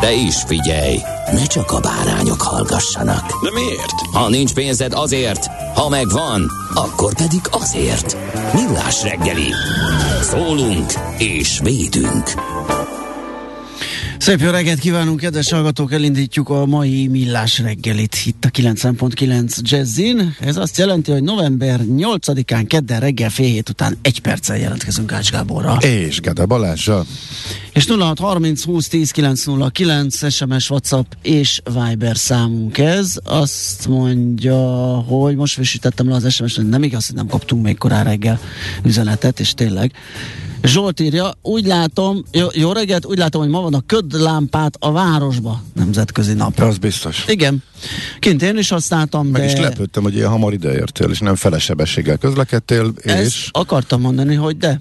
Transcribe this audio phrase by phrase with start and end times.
[0.00, 0.98] De is figyelj,
[1.32, 3.42] ne csak a bárányok hallgassanak.
[3.42, 3.92] De miért?
[4.12, 8.16] Ha nincs pénzed azért, ha megvan, akkor pedig azért.
[8.54, 9.52] Millás reggeli.
[10.22, 12.34] Szólunk és védünk.
[14.18, 15.92] Szép jó reggelt kívánunk, kedves hallgatók!
[15.92, 20.36] Elindítjuk a mai millás reggelit itt 90.9 Jazzin.
[20.40, 25.30] Ez azt jelenti, hogy november 8-án kedden reggel fél hét után egy perccel jelentkezünk Ács
[25.30, 25.76] Gáborra.
[25.80, 27.04] És Gede Balázsa.
[27.72, 33.14] És 0630 20 10 909 SMS, WhatsApp és Viber számunk ez.
[33.24, 34.58] Azt mondja,
[35.08, 38.40] hogy most frissítettem le az SMS-t, nem igaz, hogy nem kaptunk még korán reggel
[38.84, 39.92] üzenetet, és tényleg
[40.66, 44.92] Zsolt írja, úgy látom, jó, jó reggelt, úgy látom, hogy ma van a ködlámpát a
[44.92, 46.58] városba, nemzetközi nap.
[46.58, 47.24] Az biztos.
[47.28, 47.62] Igen.
[48.18, 49.52] Kint én is használtam, Meg de...
[49.52, 53.48] is lepődtem, hogy ilyen hamar ideértél, és nem felesebességgel közlekedtél, Ezt és...
[53.52, 54.80] akartam mondani, hogy de.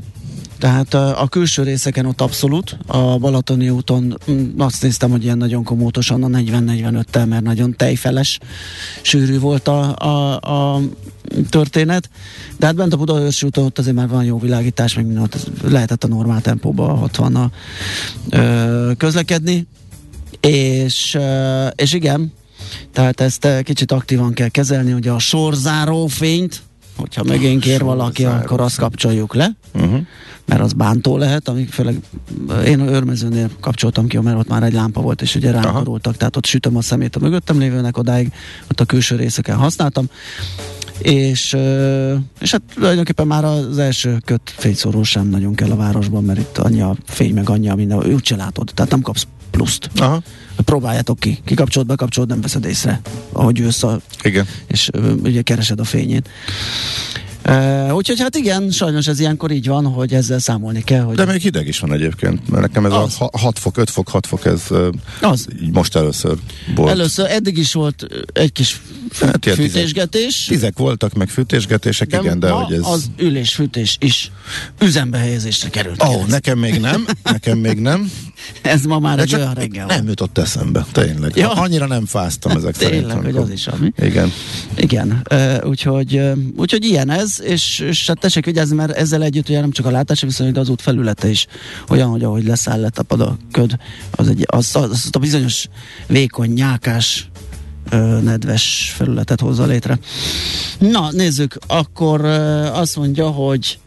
[0.59, 5.37] Tehát a, a külső részeken ott abszolút, a Balatoni úton mm, azt néztem, hogy ilyen
[5.37, 8.39] nagyon komótosan a 40-45-tel, mert nagyon tejfeles,
[9.01, 10.39] sűrű volt a, a,
[10.75, 10.81] a
[11.49, 12.09] történet.
[12.57, 15.49] De hát bent a Budaörsi úton ott azért már van jó világítás, meg minden ott
[15.63, 17.51] lehetett a normál tempóban ott van a
[18.29, 19.67] ö, közlekedni.
[20.39, 22.33] És, ö, és igen,
[22.93, 26.61] tehát ezt kicsit aktívan kell kezelni, ugye a sorzáró fényt,
[26.95, 29.99] hogyha megén kér valaki, Sorzáró akkor azt kapcsoljuk le, Uh-huh.
[30.45, 31.99] mert az bántó lehet, amíg főleg
[32.65, 36.45] én örmezőnél kapcsoltam ki, mert ott már egy lámpa volt, és ugye borultak, tehát ott
[36.45, 38.31] sütöm a szemét a mögöttem lévőnek, odáig
[38.71, 40.09] ott a külső részeken használtam,
[40.99, 41.57] és,
[42.39, 46.57] és hát tulajdonképpen már az első köt fényszóró sem nagyon kell a városban, mert itt
[46.57, 49.89] annyi a fény, meg annyi a minden, úgyse látod, tehát nem kapsz pluszt.
[49.95, 50.21] Aha,
[50.65, 51.39] Próbáljátok ki.
[51.45, 53.01] Kikapcsolod, bekapcsolod, nem veszed észre,
[53.31, 54.45] ahogy jössz, a, igen.
[54.67, 54.89] és
[55.23, 56.29] ugye keresed a fényét.
[57.47, 61.25] Uh, úgyhogy hát igen, sajnos ez ilyenkor így van, hogy ezzel számolni kell, hogy De
[61.25, 63.15] még hideg is van egyébként, mert nekem ez Az.
[63.19, 64.61] a 6 fok, 5 fok, 6 fok, ez
[65.21, 65.47] az.
[65.63, 66.37] így most először
[66.75, 66.91] volt.
[66.91, 68.81] Először eddig is volt egy kis
[69.19, 72.81] Hát ilyen fűtésgetés, Tízek voltak, meg fűtésgetések, de, igen, de hogy ez...
[72.83, 74.31] az ülésfűtés is
[74.81, 76.03] üzembe helyezésre került.
[76.03, 78.11] Ó, oh, nekem még nem, nekem még nem.
[78.61, 81.35] Ez ma már De egy olyan reggel nem jutott eszembe, tényleg.
[81.35, 81.51] Ja.
[81.51, 83.07] Annyira nem fáztam ezek szerint.
[83.07, 83.91] Tényleg, hogy az is ami.
[83.99, 84.31] Igen.
[84.75, 89.49] Igen, ö, úgyhogy, ö, úgyhogy ilyen ez, és, és hát tessék vigyázni, mert ezzel együtt
[89.49, 91.47] ugye nem csak a látási viszony, de az út felülete is
[91.87, 93.77] olyan, hogy ahogy leszáll, letapad a köd,
[94.11, 95.67] az, egy, az, az, az a bizonyos
[96.07, 97.29] vékony, nyákás
[98.23, 99.99] nedves felületet hozza létre.
[100.79, 102.25] Na, nézzük, akkor
[102.73, 103.79] azt mondja, hogy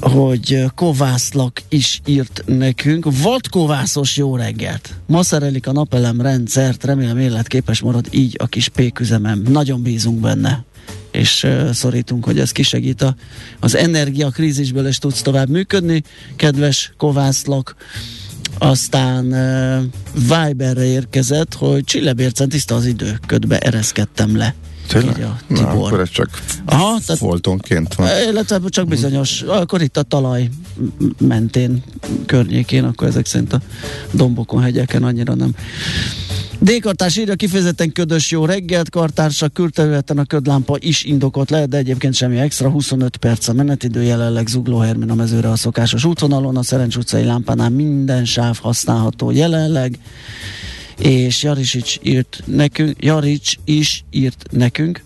[0.00, 3.06] hogy Kovászlak is írt nekünk.
[3.22, 4.94] Vadkovászos jó reggelt!
[5.06, 9.42] Ma szerelik a napelem rendszert, remélem életképes marad így a kis péküzemem.
[9.48, 10.64] Nagyon bízunk benne
[11.10, 13.14] és uh, szorítunk, hogy ez kisegít a,
[13.60, 16.02] az energiakrízisből, és tudsz tovább működni.
[16.36, 17.76] Kedves Kovászlak,
[18.58, 24.54] aztán uh, Viberre érkezett, hogy Csillebércen tiszta az idő, ködbe ereszkedtem le.
[24.88, 25.18] Tényleg?
[25.18, 25.86] Na, Tibor.
[25.86, 26.28] akkor ez csak
[26.64, 28.08] Aha, tehát foltonként van.
[28.28, 30.48] illetve csak bizonyos, akkor itt a talaj
[31.18, 31.82] mentén,
[32.26, 33.60] környékén, akkor ezek szerint a
[34.12, 35.54] dombokon, hegyeken annyira nem.
[36.58, 42.14] D-kartárs írja kifejezetten ködös jó reggelt, kartársa külterületen a ködlámpa is indokot lehet, de egyébként
[42.14, 46.62] semmi extra, 25 perc a menetidő, jelenleg Zugló Hermin a mezőre a szokásos útvonalon, a
[46.62, 49.98] Szerencs utcai lámpánál minden sáv használható jelenleg,
[50.98, 55.02] és Jarisics írt nekünk, Jarics is írt nekünk,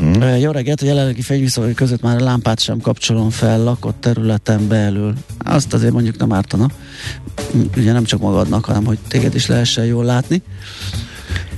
[0.00, 0.40] Uh-huh.
[0.40, 5.14] Jó reggelt, a jelenlegi fényviszonyok között már a lámpát sem kapcsolom fel lakott területen belül.
[5.38, 6.70] Azt azért mondjuk nem ártana.
[7.76, 10.42] Ugye nem csak magadnak, hanem hogy téged is lehessen jól látni.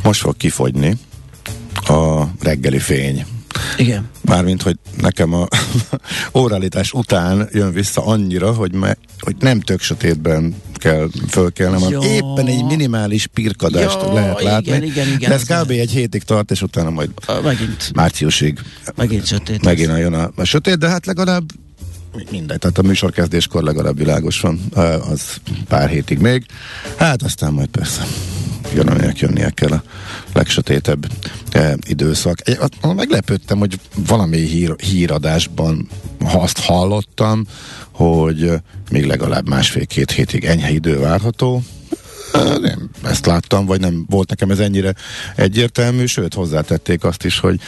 [0.03, 0.97] Most fog kifogyni
[1.75, 3.25] a reggeli fény.
[3.77, 4.09] Igen.
[4.25, 5.47] Mármint, hogy nekem a
[6.39, 12.09] órálítás után jön vissza annyira, hogy, me, hogy nem tök sötétben kell fölkelnem, hanem Ja.
[12.15, 14.87] éppen egy minimális pirkadást Ja, lehet igen, látni.
[14.87, 15.71] igen, igen, de ez kb.
[15.71, 17.11] egy hétig tart, és utána majd
[17.43, 18.59] Megint, márciusig
[18.97, 19.65] megint sötét.
[19.65, 21.45] megint jön a, a sötét, de hát legalább
[22.31, 24.61] mindegy, tehát a műsorkezdéskor legalább világos van,
[25.11, 25.21] az
[25.69, 26.47] pár hétig még.
[26.97, 28.07] Hát aztán majd persze
[28.75, 29.83] jön, aminek jönnie kell a
[30.33, 31.07] legsötétebb
[31.51, 32.49] e, időszak.
[32.49, 35.89] Egy, ott meglepődtem, hogy valami hír, híradásban
[36.19, 37.47] azt hallottam,
[37.91, 38.55] hogy ö,
[38.91, 41.63] még legalább másfél-két hétig enyhe idő várható.
[42.33, 44.95] Ö, Nem, ezt láttam, vagy nem volt nekem ez ennyire
[45.37, 47.61] egyértelmű, sőt hozzátették azt is, hogy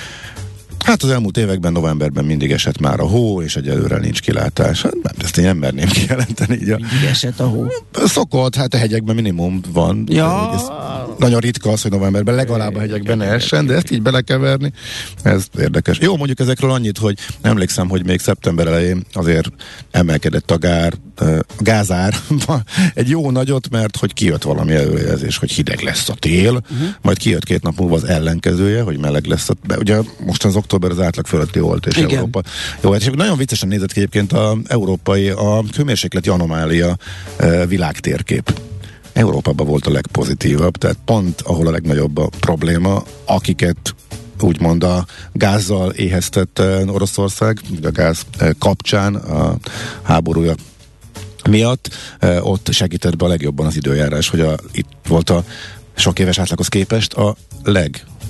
[0.85, 4.82] Hát az elmúlt években, novemberben mindig esett már a hó, és egyelőre nincs kilátás.
[4.82, 6.55] Hát nem, ezt én nem merném kijelenteni.
[6.55, 7.67] Így a, Mindig esett a hó.
[7.93, 10.05] szokott, hát a hegyekben minimum van.
[10.09, 10.50] Ja.
[10.55, 10.62] Ez
[11.19, 14.73] nagyon ritka az, hogy novemberben legalább a hegyekben ne essen, de ezt így belekeverni,
[15.23, 15.99] ez érdekes.
[15.99, 19.50] Jó, mondjuk ezekről annyit, hogy emlékszem, hogy még szeptember elején azért
[19.91, 20.93] emelkedett a gár,
[21.58, 22.14] gázár
[22.94, 26.88] egy jó nagyot, mert hogy kijött valami előrejelzés, hogy hideg lesz a tél, uh-huh.
[27.02, 30.56] majd kijött két nap múlva az ellenkezője, hogy meleg lesz a, de ugye most az
[30.56, 32.11] október az átlag fölötti volt, és Igen.
[32.11, 32.43] Európa.
[32.81, 36.96] Jó, hát és nagyon viccesen nézett ki egyébként a európai, a hőmérsékleti anomália
[37.37, 38.61] ö, világtérkép.
[39.12, 43.94] Európában volt a legpozitívabb, tehát pont ahol a legnagyobb a probléma, akiket
[44.43, 48.26] úgymond a gázzal éheztett Oroszország, a gáz
[48.58, 49.56] kapcsán a
[50.02, 50.55] háborúja
[51.48, 51.88] miatt,
[52.40, 55.44] ott segített be a legjobban az időjárás, hogy a, itt volt a
[55.94, 57.37] sok éves átlaghoz képest a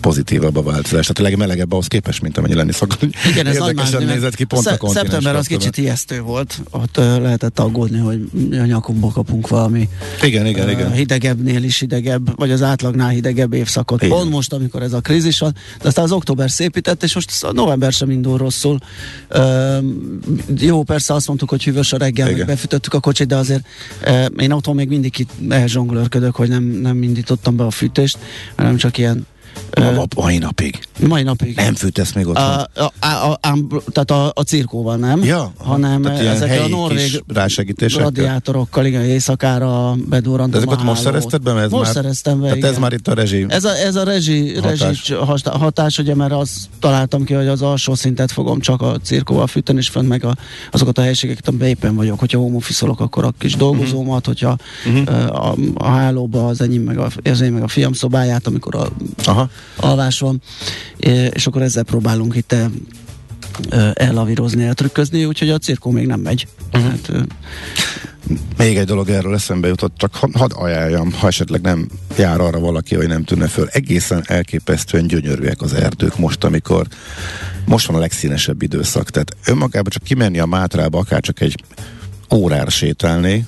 [0.00, 3.02] legpozitívabb a változás, tehát a legmelegebb ahhoz képest, mint amennyi lenni szokott.
[3.02, 6.60] Igen, ez Érdekesen más, nézett ki pont a kontinens Szeptember az kicsit ijesztő volt.
[6.70, 9.88] Ott uh, lehetett aggódni, hogy a nyakunkba kapunk valami
[10.22, 10.92] Igen, igen, ö, igen.
[10.92, 14.02] hidegebbnél is hidegebb, vagy az átlagnál hidegebb évszakot.
[14.02, 14.16] Igen.
[14.16, 17.52] Pont most, amikor ez a krízis van, de aztán az október szépített, és most a
[17.52, 18.78] november sem indul rosszul.
[19.28, 19.78] Ö,
[20.58, 22.46] jó, persze azt mondtuk, hogy hűvös a reggel, meg Igen.
[22.46, 23.66] befűtöttük a kocsit, de azért
[24.04, 28.18] ö, én otthon még mindig itt elzsonglőrködök, hogy nem, nem indítottam be a fűtést,
[28.56, 29.26] hanem csak ilyen
[29.70, 30.78] ö, A mai napig.
[31.06, 31.56] mai napig.
[31.56, 32.44] Nem fűtesz még otthon?
[32.44, 33.58] A, a, a, a,
[33.92, 37.24] tehát a, a cirkóval nem, Ja, hanem ezekkel a norvég
[37.96, 41.50] radiátorokkal, igen, éjszakára bedurrantom ezeket a most szerezted be?
[41.50, 42.70] Ez most már, szereztem be, Tehát igen.
[42.70, 43.44] ez már itt a rezsi.
[43.48, 44.80] Ez a, ez a rezsi, Hatás.
[44.80, 45.14] rezsi
[45.44, 45.98] hatás.
[45.98, 49.88] ugye, mert azt találtam ki, hogy az alsó szintet fogom csak a cirkóval fűteni, és
[49.88, 50.34] fönn meg a,
[50.70, 52.18] azokat a helységeket, amiben éppen vagyok.
[52.18, 55.46] Hogyha home office-olok, akkor a kis dolgozómat, hogyha uh-huh.
[55.46, 58.88] a, a hálóba az enyém meg a, az én meg a fiam szobáját, amikor a
[59.24, 59.49] Aha.
[59.76, 60.42] Alvás van,
[61.30, 62.54] és akkor ezzel próbálunk itt
[63.94, 66.46] ellavírozni, eltrükközni, úgyhogy a cirkó még nem megy.
[66.72, 66.90] Uh-huh.
[66.90, 67.12] Hát,
[68.56, 72.58] Még egy dolog erről eszembe jutott, csak ha- hadd ajánljam, ha esetleg nem jár arra
[72.58, 73.68] valaki, vagy nem tűnne föl.
[73.70, 76.86] Egészen elképesztően gyönyörűek az erdők most, amikor
[77.64, 79.10] most van a legszínesebb időszak.
[79.10, 81.64] Tehát önmagában csak kimenni a Mátrába, akár csak egy
[82.34, 83.46] órára sétálni.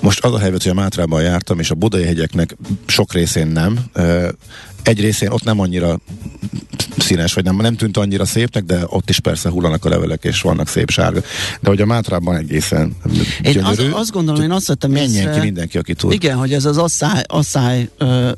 [0.00, 2.56] Most az a helyzet, hogy a Mátrában jártam, és a Budai hegyeknek
[2.86, 3.78] sok részén nem.
[4.86, 5.98] Egy részén ott nem annyira
[6.98, 10.40] színes, vagy nem, nem tűnt annyira szépnek, de ott is persze hullanak a levelek, és
[10.40, 11.20] vannak szép sárga.
[11.60, 12.96] De hogy a Mátrában egészen
[13.42, 13.94] én az, gyönyörű.
[13.94, 16.12] azt gondolom, én azt vettem Menjen észre- ki mindenki, aki tud.
[16.12, 18.30] Igen, hogy ez az asszály, asszály ö,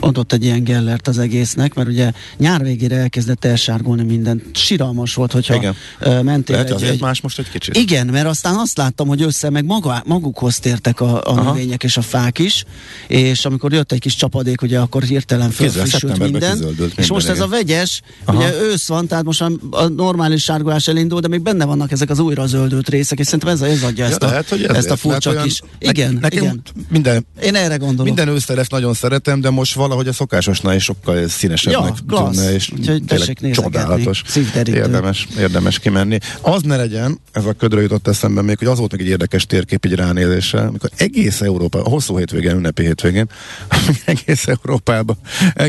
[0.00, 4.42] adott egy ilyen gellert az egésznek, mert ugye nyár végére elkezdett elsárgulni minden.
[4.54, 5.74] Siralmas volt, hogyha Igen.
[6.00, 7.76] ö, mentél Lehet, egy, azért egy, más most egy kicsit.
[7.76, 11.96] Igen, mert aztán azt láttam, hogy össze meg maga, magukhoz tértek a, a növények és
[11.96, 12.64] a fák is,
[13.08, 15.50] és amikor jött egy kis csapadék, ugye akkor hirtelen
[15.90, 16.90] szeptemberben minden.
[16.96, 18.38] És most ez a vegyes, Aha.
[18.38, 22.18] ugye ősz van, tehát most a normális sárgulás elindul, de még benne vannak ezek az
[22.18, 24.92] újra zöldült részek, és szerintem ez, ez adja ezt, Ja, a, lehet, hogy ezt ezért,
[24.92, 25.60] a furcsa olyan- kis...
[25.78, 26.62] Igen, nekem igen.
[26.88, 28.04] Minden, Én erre gondolok.
[28.04, 32.36] minden őszteres nagyon szeretem, de most valahogy a szokásosnál is sokkal színesebbnek Ja, klassz.
[32.36, 34.22] tűnne, és Úgyhogy tényleg csodálatos.
[34.64, 36.18] Érdemes, érdemes kimenni.
[36.40, 39.46] Az ne legyen, ez a ködről jutott eszembe még, hogy az volt még egy érdekes
[39.46, 43.28] térkép így ránézéssel, amikor egész Európa, a hosszú hétvégén, ünnepi hétvégén,
[44.04, 45.16] egész Európában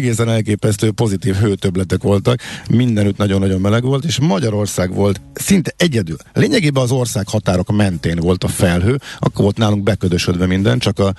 [0.06, 6.18] egészen elképesztő pozitív hőtöbletek voltak, mindenütt nagyon-nagyon meleg volt, és Magyarország volt szinte egyedül.
[6.34, 11.14] Lényegében az ország határok mentén volt a felhő, akkor volt nálunk beködösödve minden, csak a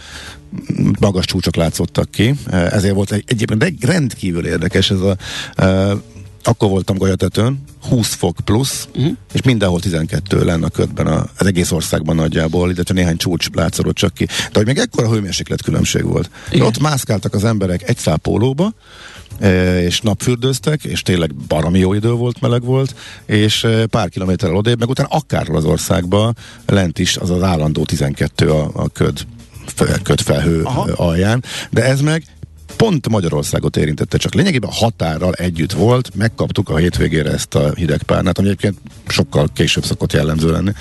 [1.01, 5.17] magas csúcsok látszottak ki, ezért volt egy, egyébként egy rendkívül érdekes ez a
[6.47, 9.17] akkor voltam Golyatetőn, 20 fok plusz, uh-huh.
[9.33, 13.95] és mindenhol 12 lenne a ködben, a, az egész országban nagyjából, illetve néhány csúcs látszódott
[13.95, 14.25] csak ki.
[14.25, 16.31] De hogy még ekkora hőmérséklet különbség volt.
[16.51, 18.73] De ott mászkáltak az emberek egy szál pólóba,
[19.39, 22.95] e, és napfürdőztek, és tényleg baromi jó idő volt, meleg volt,
[23.27, 26.37] és e, pár kilométerrel odébb, meg utána akárhol az országban
[26.67, 29.27] lent is az az állandó 12 a, a köd,
[29.67, 30.93] fe- ködfelhő Aha.
[30.93, 32.25] alján, de ez meg
[32.77, 38.47] pont Magyarországot érintette, csak lényegében határral együtt volt, megkaptuk a hétvégére ezt a hidegpárnát, ami
[38.47, 40.73] egyébként sokkal később szokott jellemző lenni.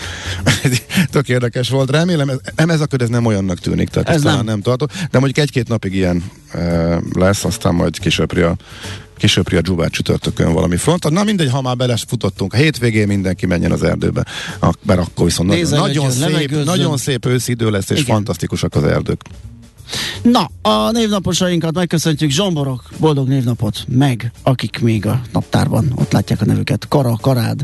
[1.12, 1.90] Tök érdekes volt.
[1.90, 4.46] Remélem, ez, ez a köd ez nem olyannak tűnik, tehát ez, nem.
[4.46, 8.56] nem tartó, de mondjuk egy-két napig ilyen e, lesz, aztán majd kisöpri a
[9.18, 11.10] kisöpri a dzsubát csütörtökön valami front.
[11.10, 14.26] Na mindegy, ha már belefutottunk, a hétvégén mindenki menjen az erdőbe.
[14.86, 18.16] Mert akkor viszont Nézze, nagyon, nagyon, szép, nagyon szép őszi idő lesz, és Igen.
[18.16, 19.22] fantasztikusak az erdők.
[20.22, 26.46] Na, a névnaposainkat megköszöntjük, Zsomborok, boldog névnapot, meg akik még a naptárban ott látják a
[26.46, 27.62] nevüket, Kara, Karád,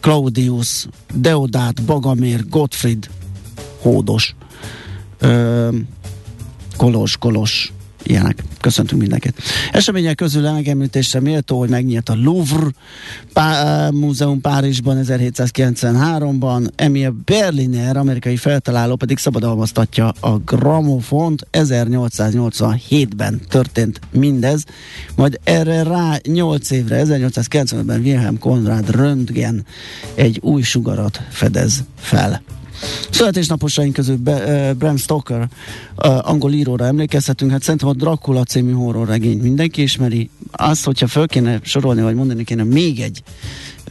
[0.00, 3.08] Claudius, Deodát, Bagamér, Gottfried,
[3.80, 4.34] Hódos,
[5.18, 5.68] ö,
[6.76, 7.72] Kolos, Kolos,
[8.04, 8.42] ilyenek.
[8.60, 9.42] Köszöntünk mindenkit.
[9.72, 12.70] Események közül megemlítésre méltó, hogy megnyílt a Louvre
[13.32, 21.46] Pá- Múzeum Párizsban 1793-ban, Emil Berliner, amerikai feltaláló pedig szabadalmaztatja a gramofont.
[21.52, 24.64] 1887-ben történt mindez,
[25.16, 29.64] majd erre rá 8 évre, 1895-ben Wilhelm Konrad Röntgen
[30.14, 32.42] egy új sugarat fedez fel.
[33.10, 35.48] Születésnaposaink közül be, uh, Bram Stoker,
[35.96, 40.30] uh, angol íróra emlékezhetünk, hát szerintem a Dracula című horror regényt mindenki ismeri.
[40.52, 43.22] Azt, hogyha föl kéne sorolni, vagy mondani kéne még egy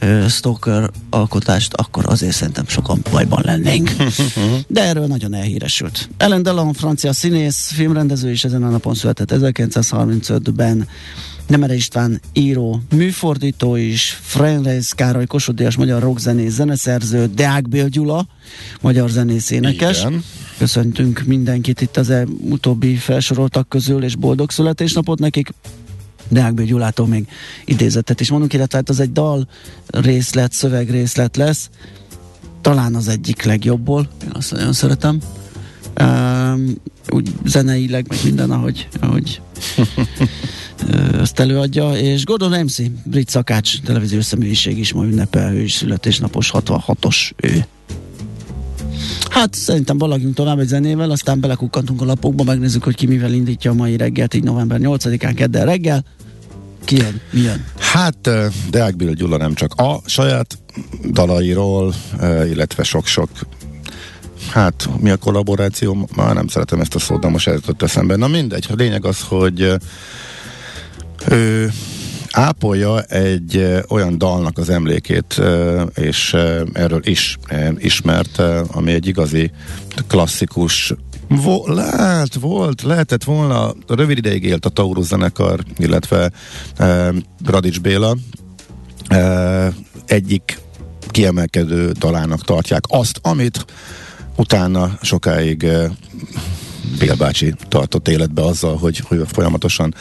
[0.02, 3.90] uh, Stoker alkotást, akkor azért szerintem sokan bajban lennénk.
[4.66, 6.08] De erről nagyon elhíresült.
[6.16, 10.88] Ellen Delon, francia színész, filmrendező is ezen a napon született 1935-ben.
[11.46, 18.26] Nemere István író, műfordító is, Frenreis Károly Kossuth magyar rockzenész, zeneszerző, Deák Bél Gyula,
[18.80, 20.00] magyar zenész énekes.
[20.00, 20.24] Igen.
[20.58, 25.54] Köszöntünk mindenkit itt az e utóbbi felsoroltak közül, és boldog születésnapot nekik.
[26.28, 27.28] Deák Bél Gyulától még
[27.64, 29.48] idézetet is mondunk, illetve hát az egy dal
[29.86, 31.70] részlet, szöveg részlet lesz.
[32.60, 35.18] Talán az egyik legjobbból, én azt nagyon szeretem.
[36.00, 36.74] Um,
[37.08, 39.40] úgy zeneileg, meg minden, ahogy, ahogy
[41.20, 46.50] ezt előadja, és Gordon Ramsay, brit szakács, televíziós személyiség is ma ünnepel, ő is születésnapos
[46.54, 47.66] 66-os ő.
[49.30, 53.70] Hát szerintem balagjunk tovább egy zenével, aztán belekukkantunk a lapokba, megnézzük, hogy ki mivel indítja
[53.70, 56.04] a mai reggelt, így november 8-án kedden reggel.
[56.84, 57.20] Ki jön?
[57.30, 57.64] Mi jön?
[57.78, 58.30] Hát
[58.70, 60.58] Deák Bill Gyula nem csak a saját
[61.10, 63.28] dalairól, illetve sok-sok
[64.50, 66.08] hát mi a kollaboráció?
[66.16, 68.16] Már nem szeretem ezt a szót, de most eljutott eszembe.
[68.16, 69.72] Na mindegy, a lényeg az, hogy
[71.30, 71.70] ő
[72.30, 75.40] ápolja egy olyan dalnak az emlékét,
[75.94, 76.36] és
[76.72, 77.38] erről is
[77.78, 79.50] ismert, ami egy igazi
[80.06, 80.94] klasszikus
[81.28, 86.30] Vo- lehet, volt, lehetett volna, rövid ideig élt a Taurus zenekar, illetve
[86.76, 87.12] e,
[87.44, 88.16] Radics Béla.
[90.06, 90.58] Egyik
[91.10, 93.64] kiemelkedő dalának tartják azt, amit
[94.36, 95.66] utána sokáig
[96.98, 99.94] Bél bácsi tartott életbe azzal, hogy, hogy folyamatosan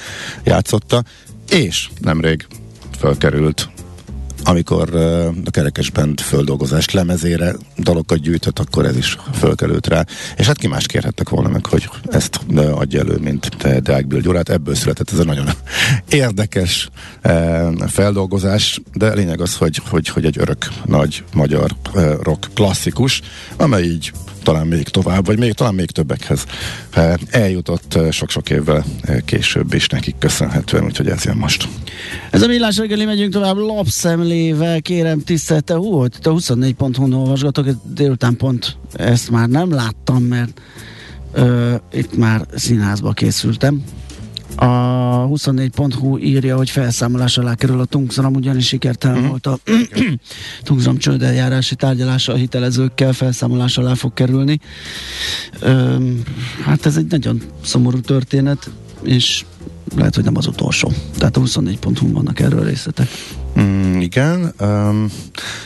[0.44, 1.04] játszotta,
[1.50, 2.48] és nemrég
[2.98, 3.70] felkerült
[4.44, 4.96] amikor
[5.46, 10.06] a kerekesbent földolgozás lemezére dalokat gyűjtött, akkor ez is fölkerült rá.
[10.38, 13.48] És hát ki más kérhettek volna meg, hogy ezt adja elő, mint
[13.82, 14.50] Deák Bill Gyurát.
[14.50, 15.50] Ebből született ez a nagyon
[16.10, 16.90] érdekes
[17.88, 21.76] feldolgozás, de lényeg az, hogy, hogy, hogy egy örök nagy magyar
[22.22, 23.22] rock klasszikus,
[23.58, 24.12] amely így
[24.44, 26.46] talán még tovább, vagy még, talán még többekhez
[27.30, 28.84] eljutott sok-sok évvel
[29.26, 31.68] később is nekik köszönhetően, úgyhogy ez jön most.
[32.32, 38.38] Ez a millás reggeli, megyünk tovább lapszemlével, kérem tisztelte, hú, hogy a 24.hu-n olvasgatok, délután
[38.38, 40.62] pont ezt már nem láttam, mert
[41.34, 43.84] ö, itt már színházba készültem.
[44.56, 49.30] A 24.hu írja, hogy felszámolás alá kerül a Tungzram, ugyanis sikertelen uh-huh.
[49.30, 49.60] volt a
[50.64, 54.60] Tungzram csődeljárási tárgyalása a hitelezőkkel, felszámolás alá fog kerülni.
[55.60, 56.22] Öm,
[56.64, 58.70] hát ez egy nagyon szomorú történet,
[59.04, 59.46] és
[59.96, 60.92] lehet, hogy nem az utolsó.
[61.18, 63.08] Tehát a 24.hu vannak erről részletek.
[63.60, 64.54] Mm, igen.
[64.62, 65.10] Um,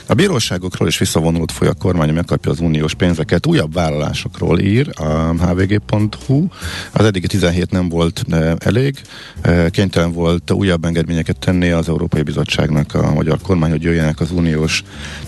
[0.08, 3.46] a bíróságokról is visszavonult foly a kormány, megkapja az uniós pénzeket.
[3.46, 6.48] Újabb vállalásokról ír a hvg.hu.
[6.92, 9.02] Az eddigi 17 nem volt uh, elég.
[9.46, 14.32] Uh, kénytelen volt újabb engedményeket tenni az Európai Bizottságnak a magyar kormány, hogy jöjjenek az
[14.32, 14.84] uniós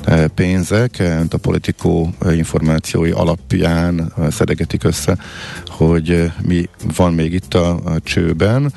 [0.08, 1.04] uh, pénzek.
[1.30, 5.18] A politikó információi alapján szedegetik össze,
[5.80, 8.74] hogy mi van még itt a, a csőben,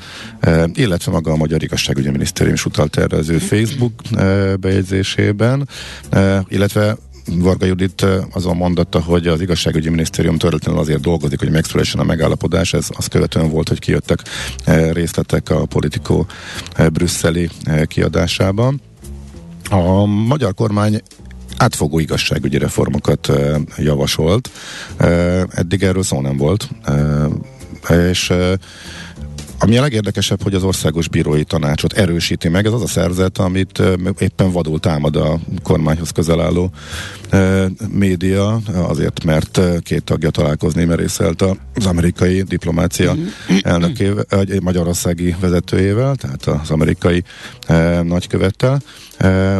[0.73, 5.69] illetve maga a Magyar Igazságügyi Minisztérium is utalt erre az ő Facebook Facebook eh, bejegyzésében,
[6.09, 11.99] eh, illetve Varga Judit azon mondotta, hogy az igazságügyi minisztérium törletlenül azért dolgozik, hogy megszülessen
[11.99, 12.73] a megállapodás.
[12.73, 14.19] Ez az követően volt, hogy kijöttek
[14.91, 16.25] részletek a politikó
[16.93, 17.49] brüsszeli
[17.85, 18.81] kiadásában.
[19.69, 21.01] A magyar kormány
[21.57, 23.31] átfogó igazságügyi reformokat
[23.77, 24.49] javasolt.
[25.49, 26.69] Eddig erről szó nem volt.
[28.09, 28.33] És
[29.59, 33.81] ami a legérdekesebb, hogy az országos bírói tanácsot erősíti meg, ez az a szerzet, amit
[34.19, 36.71] éppen vadul támad a kormányhoz közel álló
[37.89, 41.41] média, azért, mert két tagja találkozni merészelt
[41.75, 43.15] az amerikai diplomácia
[43.61, 47.23] elnökével, vagy magyarországi vezetőjével, tehát az amerikai
[48.03, 48.81] nagykövettel,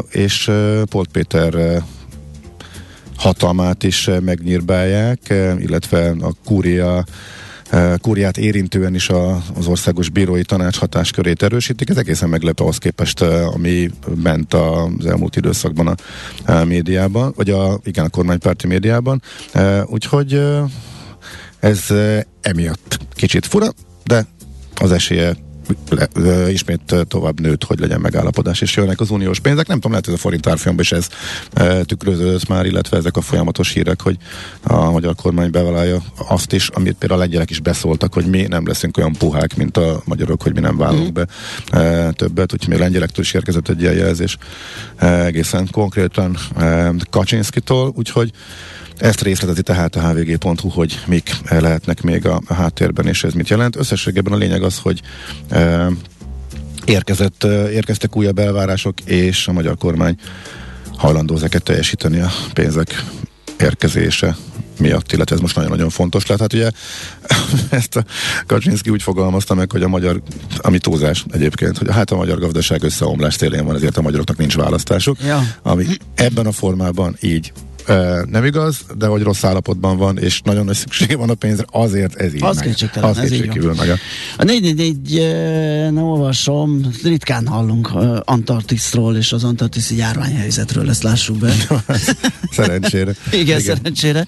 [0.09, 0.51] és
[0.89, 1.83] Polt Péter
[3.17, 5.19] hatalmát is megnyírbálják,
[5.59, 7.05] illetve a kúria
[8.01, 11.89] kúriát érintően is a, az országos bírói tanács hatáskörét erősítik.
[11.89, 13.89] Ez egészen meglepő ahhoz képest, ami
[14.23, 15.95] ment az elmúlt időszakban a,
[16.51, 19.21] a médiában, vagy a, igen, a kormánypárti médiában.
[19.85, 20.41] Úgyhogy
[21.59, 21.87] ez
[22.41, 23.67] emiatt kicsit fura,
[24.03, 24.25] de
[24.81, 25.35] az esélye
[26.49, 29.67] ismét tovább nőtt, hogy legyen megállapodás, és jönnek az uniós pénzek.
[29.67, 31.07] Nem tudom, lehet ez a forint árfolyamban is ez
[31.85, 34.17] tükröződött már, illetve ezek a folyamatos hírek, hogy
[34.63, 38.67] a magyar kormány bevállalja azt is, amit például a lengyelek is beszóltak, hogy mi nem
[38.67, 41.13] leszünk olyan puhák, mint a magyarok, hogy mi nem vállalunk mm.
[41.13, 41.27] be
[42.11, 44.37] többet, úgyhogy még lengyelektől is érkezett egy ilyen jelzés
[44.99, 46.37] egészen konkrétan
[47.09, 48.31] Kaczynszkitól, úgyhogy
[48.97, 53.75] ezt részletezi tehát a hvg.hu, hogy mik lehetnek még a, háttérben, és ez mit jelent.
[53.75, 55.01] Összességében a lényeg az, hogy
[55.49, 55.87] e,
[56.85, 60.15] érkezett, érkeztek újabb elvárások, és a magyar kormány
[60.97, 63.03] hajlandó ezeket teljesíteni a pénzek
[63.59, 64.35] érkezése
[64.79, 66.41] miatt, illetve ez most nagyon-nagyon fontos lehet.
[66.41, 66.71] Hát ugye
[67.79, 68.03] ezt a
[68.45, 70.21] Kaczynszki úgy fogalmazta meg, hogy a magyar,
[70.57, 74.55] ami túlzás egyébként, hogy hát a magyar gazdaság összeomlás szélén van, ezért a magyaroknak nincs
[74.55, 75.41] választásuk, ja.
[75.61, 75.85] ami
[76.15, 77.51] ebben a formában így
[78.29, 82.15] nem igaz, de hogy rossz állapotban van, és nagyon nagy szüksége van a pénzre, azért
[82.15, 82.75] ez így az meg.
[83.01, 83.89] Az ez így meg.
[83.89, 83.97] A,
[84.37, 87.91] a 444 nem olvasom, ritkán hallunk
[88.25, 91.53] Antarktiszról és az antarktiszi járványhelyzetről, ezt lássuk be.
[92.51, 93.11] szerencsére.
[93.31, 94.27] Igen, Igen, szerencsére.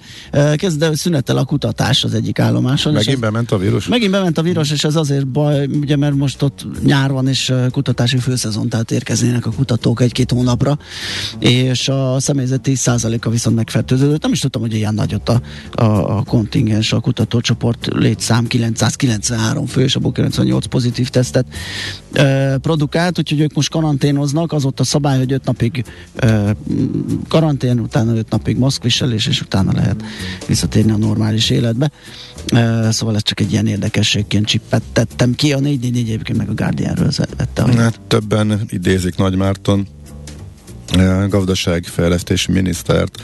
[0.56, 2.92] Kezd, de szünetel a kutatás az egyik állomáson.
[2.92, 3.86] Megint bement a vírus?
[3.86, 7.52] Megint bement a vírus, és ez azért baj, ugye, mert most ott nyár van, és
[7.70, 10.78] kutatási főszezon, tehát érkeznének a kutatók egy-két hónapra,
[11.38, 14.22] és a személyzet 10%-a viszont viszont megfertőződött.
[14.22, 15.40] Nem is tudtam, hogy ilyen nagyot a,
[15.72, 21.46] a, a kontingens, a kutatócsoport létszám 993 fő, és abból 98 pozitív tesztet
[22.12, 25.84] e, produkált, úgyhogy ők most karanténoznak, az ott a szabály, hogy 5 napig
[26.16, 26.56] e,
[27.28, 30.02] karantén, utána 5 napig maszkviselés, és utána lehet
[30.46, 31.90] visszatérni a normális életbe.
[32.46, 35.52] E, szóval ez csak egy ilyen érdekességként csipettettem ki.
[35.52, 37.76] A 444 egyébként meg a Guardianről vette.
[37.76, 39.86] Hát többen idézik Nagy Márton
[41.28, 43.22] gazdaságfejlesztési minisztert,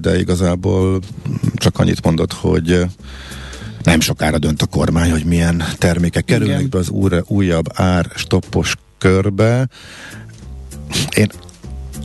[0.00, 1.00] de igazából
[1.54, 2.86] csak annyit mondott, hogy
[3.82, 8.74] nem sokára dönt a kormány, hogy milyen termékek kerülnek be az újra, újabb ár stoppos
[8.98, 9.68] körbe.
[11.16, 11.28] Én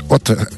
[0.08, 0.54] ott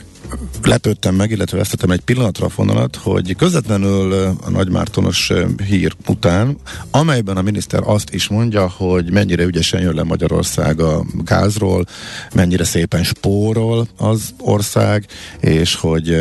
[0.63, 5.32] lepődtem meg, illetve vesztettem egy pillanatra a fonalat, hogy közvetlenül a nagymártonos
[5.67, 6.58] hír után,
[6.91, 11.86] amelyben a miniszter azt is mondja, hogy mennyire ügyesen jön le Magyarország a gázról,
[12.34, 15.06] mennyire szépen spórol az ország,
[15.39, 16.15] és hogy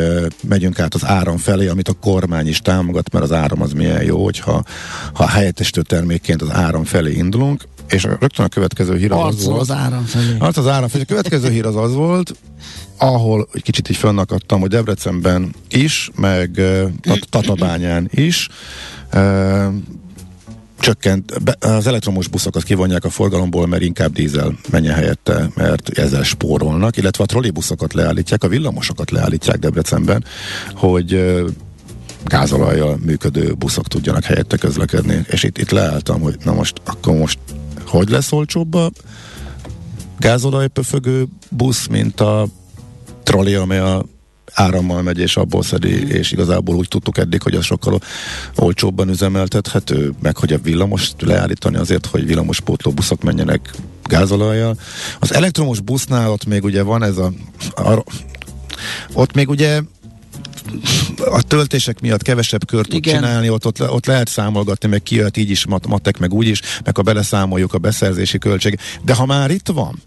[0.49, 4.03] megyünk át az áram felé, amit a kormány is támogat, mert az áram az milyen
[4.03, 4.63] jó, hogyha
[5.13, 9.61] ha helyettesítő termékként az áram felé indulunk, és rögtön a következő hír az, az volt.
[9.61, 10.37] az áram felé.
[10.39, 11.03] Az az áram felé.
[11.03, 12.35] A következő hír az az volt,
[13.01, 16.61] ahol egy kicsit így fönnakadtam, hogy Debrecenben is, meg
[17.31, 18.49] Tatabányán is
[19.15, 19.75] uh,
[20.81, 26.97] csökkent, az elektromos buszokat kivonják a forgalomból, mert inkább dízel menjen helyette, mert ezzel spórolnak,
[26.97, 30.25] illetve a trollibuszokat leállítják, a villamosokat leállítják Debrecenben,
[30.75, 31.35] hogy
[32.25, 35.25] gázolajjal működő buszok tudjanak helyette közlekedni.
[35.29, 37.39] És itt, itt leálltam, hogy na most, akkor most
[37.87, 38.91] hogy lesz olcsóbb a
[40.19, 42.47] gázolajpöfögő busz, mint a
[43.23, 44.05] troli, amely a
[44.53, 48.01] árammal megy, és abból szedi, és igazából úgy tudtuk eddig, hogy az sokkal
[48.57, 53.71] olcsóbban üzemeltethető, meg hogy a villamos leállítani azért, hogy villamospótló buszok menjenek
[54.05, 54.77] gázolajjal.
[55.19, 57.33] Az elektromos busznál ott még ugye van ez a,
[57.75, 58.05] a
[59.13, 59.81] ott még ugye
[61.17, 63.15] a töltések miatt kevesebb kört tud Igen.
[63.15, 66.61] csinálni, ott, ott, ott lehet számolgatni, meg kijött így is, mat, matek meg úgy is,
[66.85, 68.79] meg ha beleszámoljuk a beszerzési költség.
[69.05, 70.03] De ha már itt van,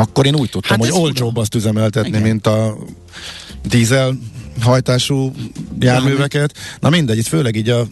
[0.00, 2.22] akkor én úgy tudtam, hát hogy olcsóbb azt üzemeltetni, Igen.
[2.22, 2.76] mint a
[3.68, 4.18] dízel
[4.60, 5.32] hajtású
[5.78, 6.54] járműveket.
[6.80, 7.86] Na mindegy, itt főleg így a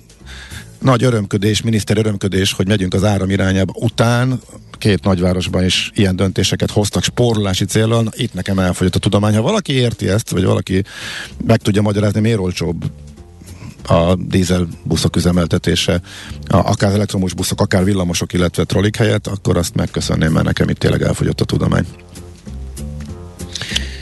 [0.80, 4.40] nagy örömködés, miniszter örömködés, hogy megyünk az áram irányába után,
[4.78, 9.34] két nagyvárosban is ilyen döntéseket hoztak spórolási célral, Na, itt nekem elfogyott a tudomány.
[9.34, 10.82] Ha valaki érti ezt, vagy valaki
[11.46, 12.84] meg tudja magyarázni, miért olcsóbb
[13.86, 16.00] a dízel buszok üzemeltetése,
[16.48, 20.78] a, akár elektromos buszok, akár villamosok, illetve trollik helyett, akkor azt megköszönném, mert nekem itt
[20.78, 21.86] tényleg elfogyott a tudomány.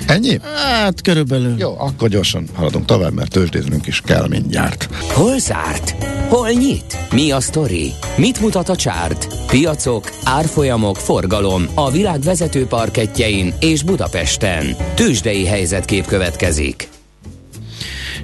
[0.06, 0.40] Ennyi?
[0.54, 1.54] Hát körülbelül.
[1.58, 4.88] Jó, akkor gyorsan haladunk tovább, mert tőzsdéznünk is kell mindjárt.
[5.08, 5.94] Hol zárt?
[6.28, 6.98] Hol nyit?
[7.10, 7.92] Mi a sztori?
[8.16, 9.46] Mit mutat a csárt?
[9.46, 14.76] Piacok, árfolyamok, forgalom a világ vezető parketjein és Budapesten.
[14.94, 16.93] Tőzsdei helyzetkép következik.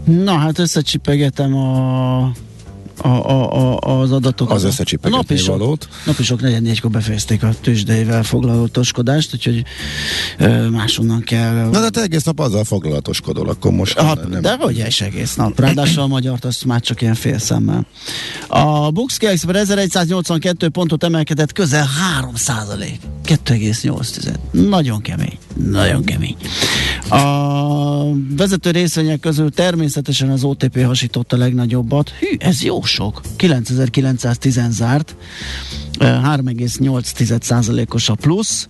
[0.05, 2.33] Na hát összecsipegetem a
[3.03, 4.57] a, a, a, az adatokat.
[4.57, 5.89] Az összecsipegetni napisok, valót.
[6.07, 9.65] Napisok 4-4-kor befejezték a tőzsdeivel foglalatoskodást, úgyhogy
[10.39, 11.69] ö, máshonnan kell.
[11.69, 14.41] Na de te egész nap azzal foglalatoskodol, akkor most Ha, nem.
[14.41, 15.59] de hogy is egész nap.
[15.61, 17.87] Ráadásul a magyart azt már csak ilyen fél szemmel.
[18.49, 23.01] A Bux Expert 1182 pontot emelkedett közel 3 százalék.
[23.27, 24.35] 2,8.
[24.51, 25.39] Nagyon kemény.
[25.71, 26.37] Nagyon kemény.
[27.09, 32.11] A vezető részvények közül természetesen az OTP hasította a legnagyobbat.
[32.11, 33.21] Hű, ez jó sok.
[33.37, 35.17] 9910 zárt.
[35.99, 38.69] 3,8 százalékos a plusz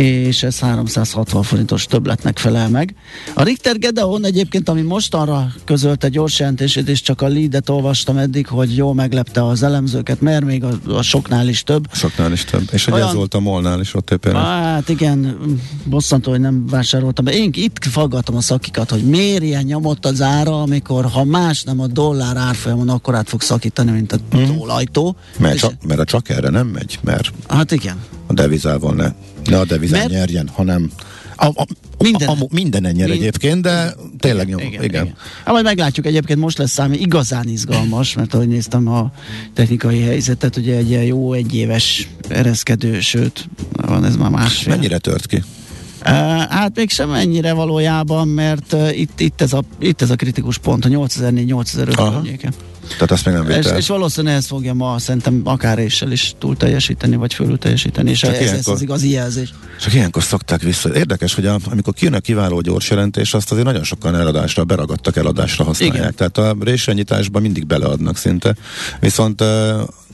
[0.00, 2.94] és ez 360 forintos többletnek felel meg.
[3.34, 8.46] A Richter Gedeon egyébként, ami mostanra közölte gyors jelentését, és csak a leadet olvastam eddig,
[8.46, 11.86] hogy jól meglepte az elemzőket, mert még a, a soknál is több.
[11.92, 12.68] Soknál is több.
[12.72, 14.34] És hogy Olyan- ez volt a molnál is ott éppen.
[14.34, 15.38] Hát igen,
[15.84, 17.32] bosszantó, hogy nem vásároltam be.
[17.32, 21.80] Én itt faggatom a szakikat, hogy miért ilyen nyomott az ára, amikor ha más nem
[21.80, 25.16] a dollár árfolyamon, akkor át fog szakítani, mint a tólajtó.
[25.38, 27.96] Mert, És- csak, mert a csak erre nem megy, mert Hát igen.
[28.26, 29.12] a devizával ne,
[29.44, 30.90] ne a devizán Mert- nyerjen, hanem
[31.36, 31.66] a, a,
[31.98, 32.28] Minden.
[32.28, 34.60] A, a, mindenen nyer Mind- egyébként, de tényleg nyom.
[34.60, 35.14] Igen, igen.
[35.44, 39.12] Hát majd meglátjuk, egyébként most lesz számi igazán izgalmas, mert ahogy néztem a
[39.54, 44.74] technikai helyzetet, ugye egy ilyen jó egyéves ereszkedő, sőt, van ez már másfél.
[44.74, 45.36] Mennyire tört ki?
[45.36, 46.06] Uh,
[46.48, 50.84] hát mégsem ennyire valójában, mert uh, itt, itt, ez a, itt ez a kritikus pont,
[50.84, 52.12] a 8004-8005 Aha.
[52.12, 52.52] környéken.
[52.88, 53.76] Tehát azt még nem És, vitte el.
[53.78, 58.18] és valószínűleg ezt fogja ma szerintem akár éssel is túl teljesíteni, vagy fölül teljesíteni, és
[58.18, 59.54] Csak ez ilyenkor- az igazi jelzés.
[59.80, 60.94] Csak ilyenkor szokták vissza.
[60.94, 65.16] Érdekes, hogy a, amikor kijön a kiváló gyors jelentés, azt azért nagyon sokan eladásra, beragadtak
[65.16, 65.98] eladásra használják.
[65.98, 66.14] Igen.
[66.14, 68.56] Tehát a résrenyításban mindig beleadnak szinte.
[69.00, 69.44] Viszont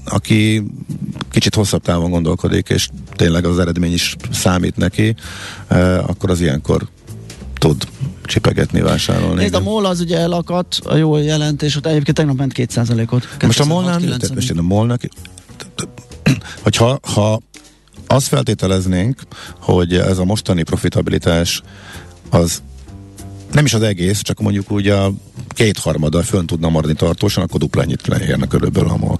[0.09, 0.63] aki
[1.31, 5.15] kicsit hosszabb távon gondolkodik, és tényleg az eredmény is számít neki,
[6.07, 6.87] akkor az ilyenkor
[7.59, 7.89] tud
[8.25, 9.41] csipegetni, vásárolni.
[9.41, 9.61] Nézd, a.
[9.61, 13.29] MOL az ugye elakadt, a jó jelentés után egyébként tegnap ment 2%-ot.
[13.43, 14.35] Most a molnál, 206-90.
[14.35, 15.01] most én a molnak,
[16.63, 17.41] hogyha ha
[18.07, 19.21] azt feltételeznénk,
[19.61, 21.63] hogy ez a mostani profitabilitás
[22.31, 22.63] az
[23.53, 25.13] nem is az egész, csak mondjuk úgy a
[25.49, 29.19] kétharmada fönn tudna maradni tartósan, akkor dupla ennyit leérne körülbelül a MOL.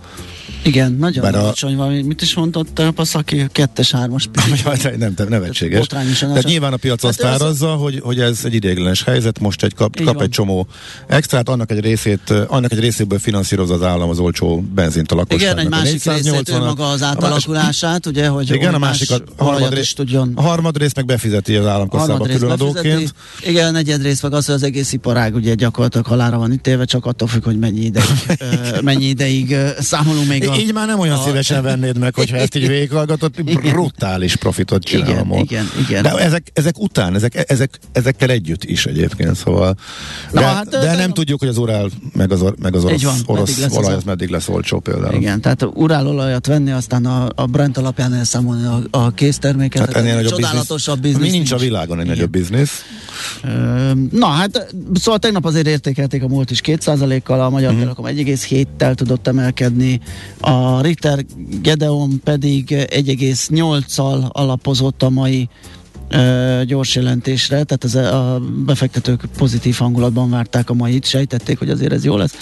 [0.67, 2.03] Igen, nagyon Bár a- alacsony valami.
[2.03, 3.47] Mit is mondott a Paszaki?
[3.53, 4.29] Kettes, hármas
[4.65, 5.87] Jaj, nem, nem, nevetséges.
[5.87, 9.63] Tehát nyilván a piac azt Hát ez- árazza, hogy, hogy ez egy ideiglenes helyzet, most
[9.63, 10.67] egy kap, kap egy csomó
[11.07, 15.55] extrát, annak egy részét, annak egy részéből finanszírozza az állam az olcsó benzint a lakosságnak.
[15.61, 16.65] Igen, egy A másik részét, 480-at.
[16.65, 20.77] maga az A átalakulását, ugye, hogy igen, a másik, a harmad, rész, tudjon a harmad
[20.79, 23.15] rész meg befizeti az államkasszába különadóként.
[23.43, 26.85] Igen, a negyed rész meg az, hogy az egész iparág ugye gyakorlatilag halára van ítélve,
[26.85, 28.07] csak attól függ, hogy mennyi ideig,
[28.83, 30.56] mennyi ideig számolunk még a...
[30.59, 35.09] Így már nem olyan a- szívesen vennéd meg, hogyha ezt így végighallgatod, brutális profitot csinál
[35.09, 36.03] Igen, igen, igen.
[36.03, 39.77] De ezek, ezek után, ezek, ezek, ezekkel együtt is egyébként, szóval.
[40.33, 42.85] De, Na, hát, hát, de de- nem tudjuk, hogy az Urál meg az, meg az
[42.85, 45.15] orosz, van, meddig orosz az olaj a- az meddig lesz olcsó például.
[45.15, 49.81] Igen, tehát urálolajat venni, aztán a, a Brent alapján elszámolni a, a készterméket.
[49.87, 51.23] Hát ennél nagyobb csodálatosabb biznisz.
[51.23, 52.85] Mi nincs a világon egy nagyobb biznisz.
[54.11, 57.81] Na hát, szóval tegnap azért értékelték a múlt is 2%-kal, a Magyar uh-huh.
[57.81, 60.01] Telekom 1,7-tel tudott emelkedni,
[60.41, 61.25] a Ritter
[61.63, 65.49] Gedeon pedig 1,8-al alapozott a mai
[66.09, 71.93] ö, gyors jelentésre, tehát ez a befektetők pozitív hangulatban várták a mait, sejtették, hogy azért
[71.93, 72.35] ez jó lesz,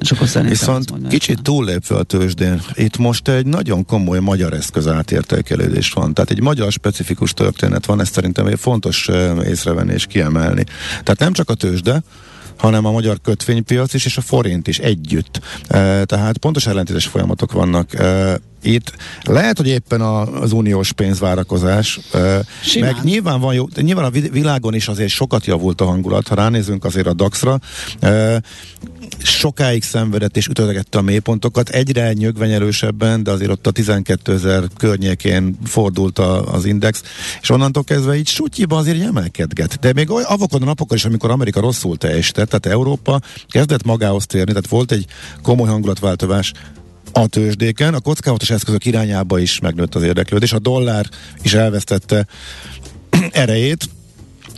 [0.00, 4.88] és akkor szerintem Viszont kicsit túllépve a tőzsdén, itt most egy nagyon komoly magyar eszköz
[4.88, 6.14] átértékelődés van.
[6.14, 9.08] Tehát egy magyar specifikus történet van, ezt szerintem egy fontos
[9.44, 10.64] észrevenni és kiemelni.
[10.90, 12.02] Tehát nem csak a tőzsde,
[12.56, 15.40] hanem a magyar kötvénypiac is, és a forint is együtt.
[15.68, 17.90] E, tehát pontos ellentétes folyamatok vannak.
[18.62, 22.00] Itt lehet, hogy éppen a, az uniós pénzvárakozás,
[22.62, 22.94] Simán.
[22.94, 26.28] meg nyilván van jó, de nyilván a vi- világon is azért sokat javult a hangulat,
[26.28, 27.58] ha ránézünk azért a DAX-ra,
[29.22, 35.56] sokáig szenvedett és ütögette a mélypontokat, egyre nyögvenyelősebben, de azért ott a 12 ezer környékén
[35.64, 37.02] fordult a, az index,
[37.40, 39.78] és onnantól kezdve így sutyiba azért emelkedget.
[39.80, 44.52] De még avokon a napokon is, amikor Amerika rosszul teljesített, tehát Európa kezdett magához térni,
[44.52, 45.06] tehát volt egy
[45.42, 46.52] komoly hangulatváltozás
[47.12, 51.08] a tőzsdéken, a kockázatos eszközök irányába is megnőtt az érdeklődés, a dollár
[51.42, 52.26] is elvesztette
[53.32, 53.88] erejét,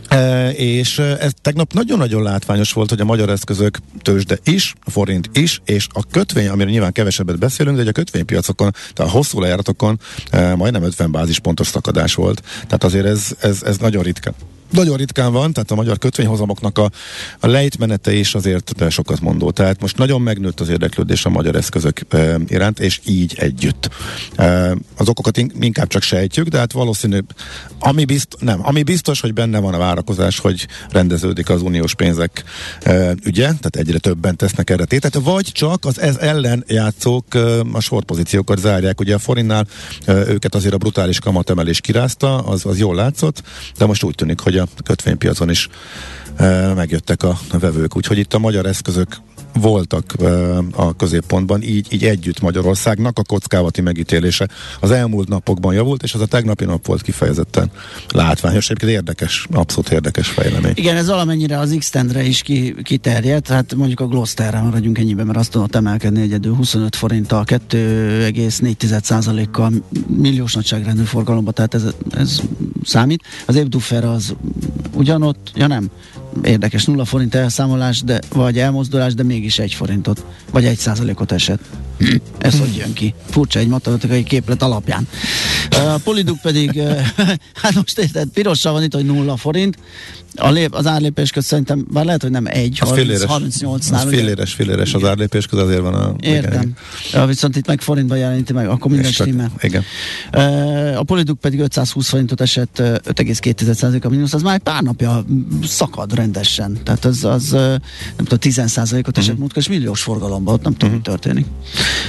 [0.07, 4.89] E, és e, ez tegnap nagyon-nagyon látványos volt, hogy a magyar eszközök tőzsde is, a
[4.89, 9.39] forint is, és a kötvény, amiről nyilván kevesebbet beszélünk, de a kötvénypiacokon, tehát a hosszú
[9.39, 12.41] lejáratokon e, majdnem 50 bázispontos szakadás volt.
[12.63, 14.33] Tehát azért ez, ez, ez nagyon ritka.
[14.75, 16.91] Nagyon ritkán van, tehát a magyar kötvényhozamoknak a,
[17.39, 19.51] a lejtmenete is azért sokat mondó.
[19.51, 23.89] Tehát most nagyon megnőtt az érdeklődés a magyar eszközök e, iránt, és így együtt.
[24.35, 27.19] E, az okokat in, inkább csak sejtjük, de hát valószínű,
[27.79, 32.43] ami, bizt, nem, ami biztos, hogy benne van a várakozás, hogy rendeződik az uniós pénzek
[32.81, 37.59] e, ügye, tehát egyre többen tesznek erre tétet, vagy csak az ez ellen játszók e,
[37.59, 38.99] a sorpozíciókat zárják.
[38.99, 39.67] Ugye a forintnál
[40.05, 43.43] e, őket azért a brutális kamatemelés kirázta, az, az jól látszott,
[43.77, 45.69] de most úgy tűnik, hogy a kötvénypiacon is
[46.35, 47.95] e, megjöttek a vevők.
[47.95, 49.07] Úgyhogy itt a magyar eszközök
[49.59, 50.13] voltak
[50.75, 54.47] a középpontban, így, így együtt Magyarországnak a kockávati megítélése
[54.79, 57.71] az elmúlt napokban javult, és az a tegnapi nap volt kifejezetten
[58.13, 58.69] látványos.
[58.69, 60.71] Egyébként érdekes, abszolút érdekes fejlemény.
[60.75, 61.91] Igen, ez valamennyire az x
[62.23, 66.95] is ki, kiterjedt, hát mondjuk a Glosterre maradjunk ennyiben, mert azt tudott emelkedni egyedül 25
[66.95, 69.71] forinttal, 2,4%-kal
[70.07, 72.41] milliós nagyságrendű forgalomba, tehát ez, ez
[72.83, 73.23] számít.
[73.45, 74.35] Az Ebduffer az
[74.93, 75.89] ugyanott, ja nem,
[76.43, 81.61] érdekes, nulla forint elszámolás, de, vagy elmozdulás, de mégis egy forintot, vagy egy százalékot esett.
[82.37, 83.13] Ez hogy jön ki?
[83.29, 85.07] Furcsa egy matematikai képlet alapján.
[85.69, 86.81] A poliduk pedig,
[87.61, 89.77] hát most érted, pirossal van itt, hogy nulla forint,
[90.35, 94.05] a lép, az árlépés közt szerintem, bár lehet, hogy nem egy, az 30, 38 nál.
[94.05, 96.15] Az féléres, féléres az árlépés közt, azért van a...
[96.19, 96.73] Értem.
[97.13, 99.51] Ja, viszont itt meg forintban jeleníti meg, akkor minden stimmel.
[99.61, 99.83] Igen.
[100.95, 105.25] A poliduk pedig 520 forintot esett 5,2 a mínusz, az már egy pár napja
[105.63, 106.77] szakad rendesen.
[106.83, 109.37] Tehát az, az nem tudom, 10 ot esett uh-huh.
[109.37, 111.13] múltkor, és milliós forgalomban, ott nem tudom, uh-huh.
[111.13, 111.45] mi történik.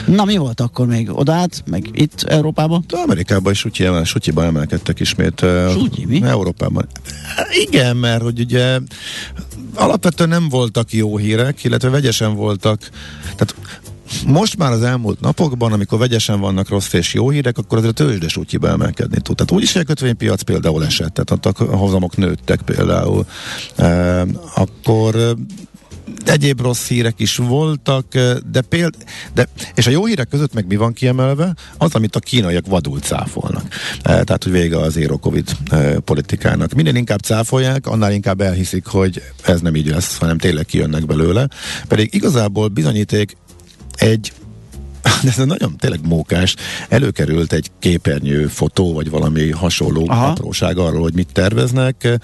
[0.07, 1.11] Na, mi volt akkor még?
[1.11, 2.85] Odát, meg itt Európában?
[2.89, 3.67] De Amerikában is
[4.05, 5.45] Sutyiban emelkedtek ismét.
[5.71, 6.23] Sutyi, mi?
[6.23, 6.87] Európában.
[7.53, 8.79] Igen, mert hogy ugye
[9.75, 12.91] alapvetően nem voltak jó hírek, illetve vegyesen voltak.
[13.23, 13.55] Tehát
[14.27, 18.05] most már az elmúlt napokban, amikor vegyesen vannak rossz és jó hírek, akkor azért a
[18.05, 19.37] tőzsdes útjiba emelkedni tud.
[19.37, 23.27] Tehát úgyis, hogy a kötvénypiac például esett, tehát a hozamok nőttek például,
[23.77, 25.37] e, akkor
[26.25, 28.07] egyéb rossz hírek is voltak,
[28.51, 28.95] de péld,
[29.35, 31.55] de, és a jó hírek között meg mi van kiemelve?
[31.79, 33.65] Az, amit a kínaiak vadul cáfolnak.
[34.03, 35.51] Tehát, hogy vége az zero covid
[36.05, 36.73] politikának.
[36.73, 41.49] Minél inkább cáfolják, annál inkább elhiszik, hogy ez nem így lesz, hanem tényleg kijönnek belőle.
[41.89, 43.37] Pedig igazából bizonyíték
[43.95, 44.33] egy
[45.23, 46.55] de ez nagyon tényleg mókás.
[46.89, 50.27] Előkerült egy képernyő fotó, vagy valami hasonló Aha.
[50.27, 52.19] apróság arról, hogy mit terveznek.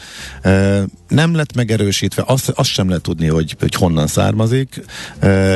[1.08, 4.84] Nem lett megerősítve, azt, azt sem lehet tudni, hogy, hogy honnan származik.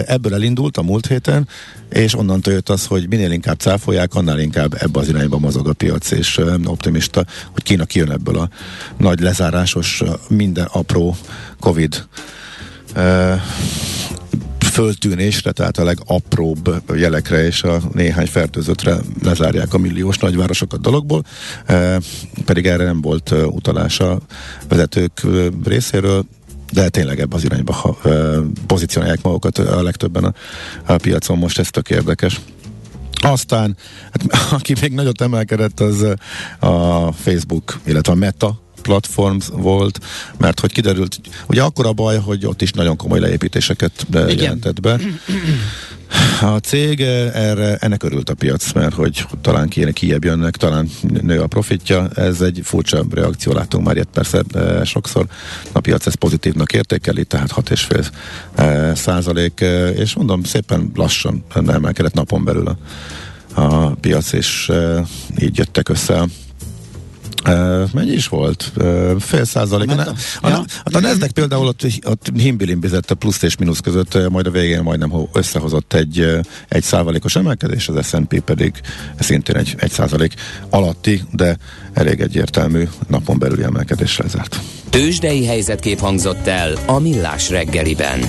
[0.07, 1.49] Ebből elindult a múlt héten,
[1.91, 5.73] és onnantól jött az, hogy minél inkább cáfolják, annál inkább ebbe az irányba mozog a
[5.73, 8.49] piac, és optimista, hogy Kína kijön ebből a
[8.97, 11.17] nagy lezárásos, minden apró
[11.61, 12.07] Covid
[14.77, 21.25] föltűnésre, tehát a legapróbb jelekre és a néhány fertőzöttre lezárják a milliós nagyvárosokat dologból,
[21.67, 22.01] e,
[22.45, 24.19] pedig erre nem volt e, utalás a
[24.69, 25.29] vezetők e,
[25.65, 26.25] részéről,
[26.73, 27.97] de tényleg ebbe az irányba ha,
[28.67, 30.35] pozícionálják magukat a legtöbben a,
[30.87, 32.41] a piacon, most ez tök érdekes.
[33.23, 33.77] Aztán,
[34.13, 36.07] hát, aki még nagyot emelkedett, az
[36.59, 40.01] a Facebook, illetve a Meta platform volt,
[40.39, 44.39] mert hogy kiderült, ugye akkor a baj, hogy ott is nagyon komoly leépítéseket Igen.
[44.39, 44.99] jelentett be.
[46.41, 50.89] A cég erre, ennek örült a piac, mert hogy talán kéne kijebb jönnek, talán
[51.23, 52.09] nő a profitja.
[52.15, 55.27] Ez egy furcsa reakció, látunk már ilyet persze e, sokszor.
[55.73, 58.07] A piac ezt pozitívnak értékeli, tehát 6,5
[58.55, 62.77] e, százalék, e, és mondom, szépen lassan emelkedett napon belül a,
[63.61, 65.05] a piac, és e,
[65.39, 66.46] így jöttek össze Uh,
[67.93, 68.73] mennyi is volt?
[69.19, 69.91] Fél százalék.
[69.91, 74.47] A, a, a, a Nasdaq például ott, ott himbilimbizett a plusz és mínusz között, majd
[74.47, 78.73] a végén majdnem összehozott egy, egy százalékos emelkedés, az S&P pedig
[79.19, 80.35] szintén egy, egy százalék
[80.71, 81.57] alatti, de
[81.93, 84.61] elég egyértelmű napon belüli emelkedésre zárt.
[84.91, 88.21] Tőzsdei helyzetkép hangzott el a Millás reggeliben.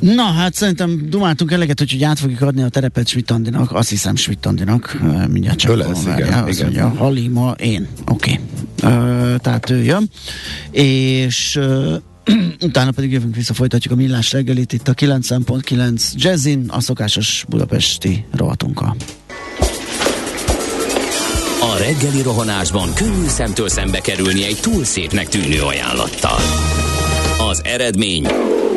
[0.00, 5.00] Na, hát szerintem dumáltunk eleget, hogy át fogjuk adni a terepet Smittandinak, azt hiszem Smittandinak,
[5.28, 6.64] mindjárt csak lesz, igen, azt igen.
[6.64, 8.40] Mondja, Halima, én, oké.
[8.82, 9.36] Okay.
[9.38, 10.10] tehát ő jön,
[10.70, 11.94] és uh,
[12.68, 18.24] utána pedig jövünk vissza, folytatjuk a millás reggelit itt a 9.9 Jazzin, a szokásos budapesti
[18.32, 18.96] rovatunkkal.
[21.60, 26.38] A reggeli rohanásban könnyű szemtől szembe kerülni egy túl szépnek tűnő ajánlattal.
[27.50, 28.26] Az eredmény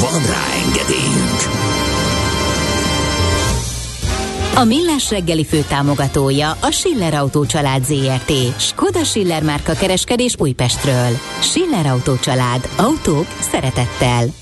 [0.00, 1.40] Van rá engedélyünk!
[4.54, 8.60] A Millás reggeli fő támogatója a Schiller Autó család ZRT.
[8.60, 11.18] Skoda Schiller márka kereskedés Újpestről.
[11.40, 12.68] Schiller Autó család.
[12.76, 14.39] Autók szeretettel.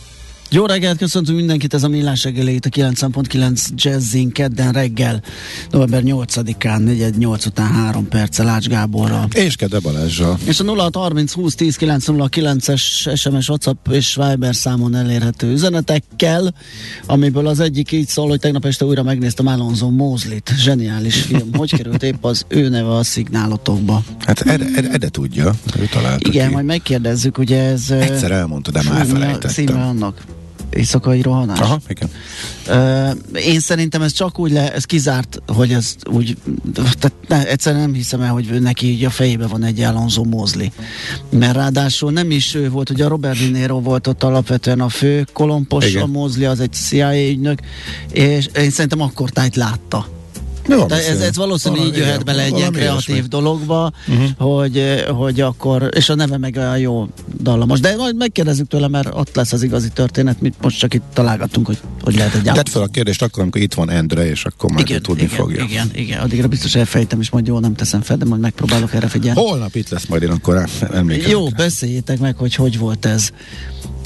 [0.51, 5.23] Jó reggelt, köszöntünk mindenkit, ez a Millás reggeli itt a 9.9 Jazzin kedden reggel,
[5.71, 9.29] november 8-án, 4 után 3 perccel Ács Gáborral.
[9.33, 10.39] És Kede Balázsral.
[10.45, 12.83] És a 0630 20 10 909-es
[13.17, 16.55] SMS, WhatsApp és Viber számon elérhető üzenetekkel,
[17.07, 20.53] amiből az egyik így szól, hogy tegnap este újra megnéztem Alonso Mózlit.
[20.57, 21.55] Zseniális film.
[21.55, 24.03] Hogy került épp az ő neve a szignálotokba?
[24.19, 26.53] Hát Ede, Ede, Ede tudja, ő találta Igen, ki.
[26.55, 27.91] majd megkérdezzük, ugye ez...
[27.91, 29.67] Egyszer elmondta, de már mi a elfelejtettem.
[29.67, 30.37] Címe annak.
[30.71, 31.61] Éjszakai rohanás.
[31.61, 32.11] Aha, igen.
[32.69, 36.37] Uh, én szerintem ez csak úgy le, ez kizárt, hogy ez úgy,
[36.73, 40.69] tehát ne, egyszerűen nem hiszem el, hogy neki így a fejébe van egy Alonso Mosley.
[41.31, 44.89] Mert ráadásul nem is ő volt, ugye a Robert De Niro volt ott alapvetően a
[44.89, 46.03] fő kolompos, Igen.
[46.03, 47.61] a Mosley az egy CIA ügynök,
[48.13, 50.18] és én szerintem akkor tájt látta.
[50.69, 54.59] De ez, ez valószínűleg így jöhet bele egy ilyen kreatív dologba, uh-huh.
[54.59, 57.09] hogy, hogy akkor, és a neve meg olyan jó
[57.43, 57.81] dallamos.
[57.81, 61.67] De majd megkérdezzük tőle, mert ott lesz az igazi történet, mit most csak itt találgattunk,
[61.67, 64.71] hogy hogy lehet egy Tedd fel a kérdést akkor, amikor itt van Endre, és akkor
[64.71, 65.63] majd ő tudni igen, fogja.
[65.63, 69.09] Igen, igen, addigra biztos elfejtem, és majd jó nem teszem fel, de majd megpróbálok erre
[69.09, 69.41] figyelni.
[69.41, 71.31] Holnap itt lesz majd én akkor emlékezem.
[71.31, 73.31] Jó, beszéljétek meg, hogy hogy volt ez.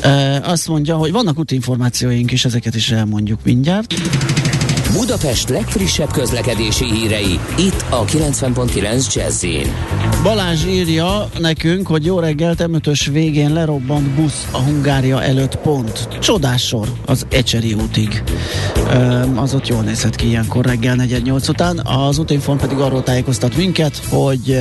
[0.01, 3.95] E, azt mondja, hogy vannak útinformációink is, ezeket is elmondjuk mindjárt.
[4.93, 9.47] Budapest legfrissebb közlekedési hírei, itt a 90.9 jazz
[10.23, 16.09] Balázs írja nekünk, hogy jó reggelt, M5-ös végén lerobbant busz a Hungária előtt pont.
[16.21, 18.23] Csodás sor az Ecseri útig.
[19.35, 21.79] Az ott jól nézhet ki ilyenkor reggel 4-8 után.
[21.79, 24.59] Az útinform pedig arról tájékoztat minket, hogy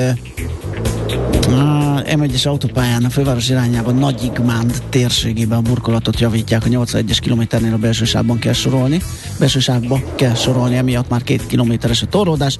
[1.52, 7.74] a M1-es autópályán a főváros irányában Nagy Igmánd térségében a burkolatot javítják, a 81-es kilométernél
[7.74, 9.02] a belső sávban kell sorolni,
[9.40, 12.58] belső sávba kell sorolni, emiatt már két kilométeres a torlódás.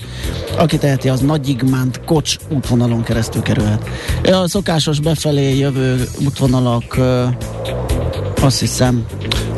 [0.58, 3.90] Aki teheti, az Nagy Igmánd Kocs útvonalon keresztül kerülhet.
[4.24, 7.00] A szokásos befelé jövő útvonalak
[8.42, 9.06] azt hiszem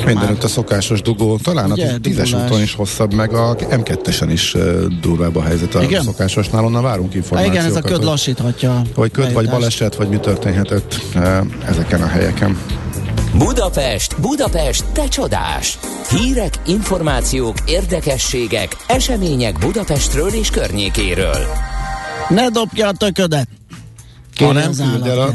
[0.05, 2.49] Mindenütt a szokásos dugó, talán Ugye, a tízes dugulás.
[2.49, 6.03] úton is hosszabb, meg a M2-esen is uh, durvább a helyzet a Igen?
[6.03, 7.59] szokásosnál, onnan várunk információkat.
[7.61, 8.81] igen, ez a köd hogy- lassíthatja.
[8.95, 12.57] Hogy köd, vagy baleset, vagy mi történhetett uh, ezeken a helyeken.
[13.37, 15.79] Budapest, Budapest, te csodás!
[16.09, 21.47] Hírek, információk, érdekességek, események Budapestről és környékéről.
[22.29, 23.47] Ne dobja a töködet!
[24.35, 25.29] Kéri nem az küld el a.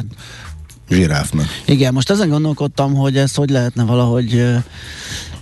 [0.90, 1.46] zsiráfnak.
[1.64, 4.56] Igen, most ezen gondolkodtam, hogy ezt hogy lehetne valahogy ö,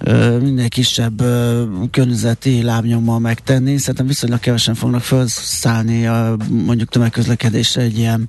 [0.01, 3.79] ö, minél kisebb ö, környezeti lábnyommal megtenni.
[3.79, 8.29] Szerintem viszonylag kevesen fognak felszállni a, mondjuk tömegközlekedésre egy ilyen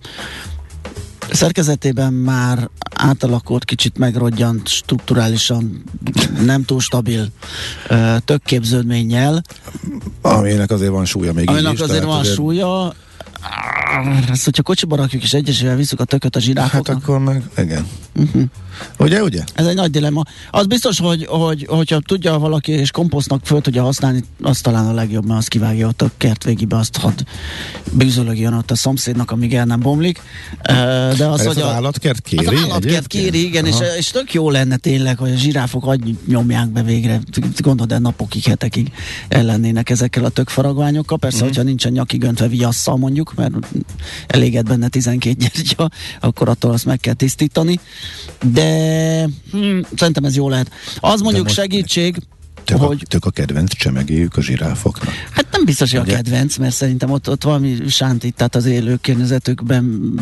[1.32, 5.84] szerkezetében már átalakult, kicsit megrodjant, strukturálisan
[6.46, 7.28] nem túl stabil
[7.88, 9.42] ö, többképződménnyel,
[10.22, 11.80] Aminek azért van súlya még így aminek is.
[11.80, 12.94] azért van súlya.
[14.32, 17.88] Ezt, hogyha kocsiba rakjuk és egyesével visszük a tököt a Hát zsiráfoknak, akkor meg, igen.
[18.16, 18.44] uh-huh.
[19.00, 19.44] Ugye, ugye?
[19.54, 20.24] Ez egy nagy dilemma.
[20.52, 24.94] Az biztos, hogy, hogy hogyha tudja valaki és komposztnak föl tudja használni, az talán a
[24.94, 27.22] legjobb, mert azt kivágja ott a kert végébe, azt hadd
[27.92, 30.22] bűzölögjön ott a szomszédnak, amíg el nem bomlik.
[30.62, 30.74] De
[31.14, 33.96] az, Az, hogy az a, állatkert kéri az állatkert kéri, igen, és, Aha.
[33.98, 37.20] és tök jó lenne tényleg, hogy a zsiráfok agy nyomják be végre.
[37.58, 38.92] Gondolod, de napokig, hetekig
[39.28, 41.18] ellennének ezekkel a tök faragványokkal.
[41.18, 41.46] Persze, Mhm.
[41.46, 43.54] hogyha nincsen nyakig öntve viasszal mondjuk, mert
[44.28, 47.80] eléged benne 12 gyertya, akkor attól azt meg kell tisztítani.
[48.54, 48.70] De
[49.52, 50.72] hm, szerintem ez jó lehet.
[51.00, 52.18] Az mondjuk most- segítség,
[52.64, 55.14] Tök, hogy a, tök a kedvenc csemegéjük a zsiráfoknak.
[55.32, 60.14] Hát biztos, hogy a kedvenc, mert szerintem ott, ott valami sántít, tehát az élő környezetükben,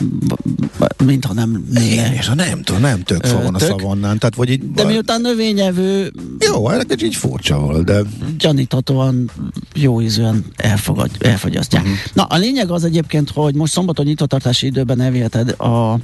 [1.03, 2.13] mintha nem Én néne.
[2.13, 4.71] és nem tudom, nem tök fa van a szavannán, tehát vagy így...
[4.71, 8.01] De miután növényevő, Jó, ennek egy így furcsa volt, de
[8.37, 9.29] gyaníthatóan
[9.73, 11.83] jó ízűen elfogad, elfogyasztják.
[11.83, 11.97] Uh-huh.
[12.13, 15.99] Na, a lényeg az egyébként, hogy most szombaton nyitvatartási időben elviheted a,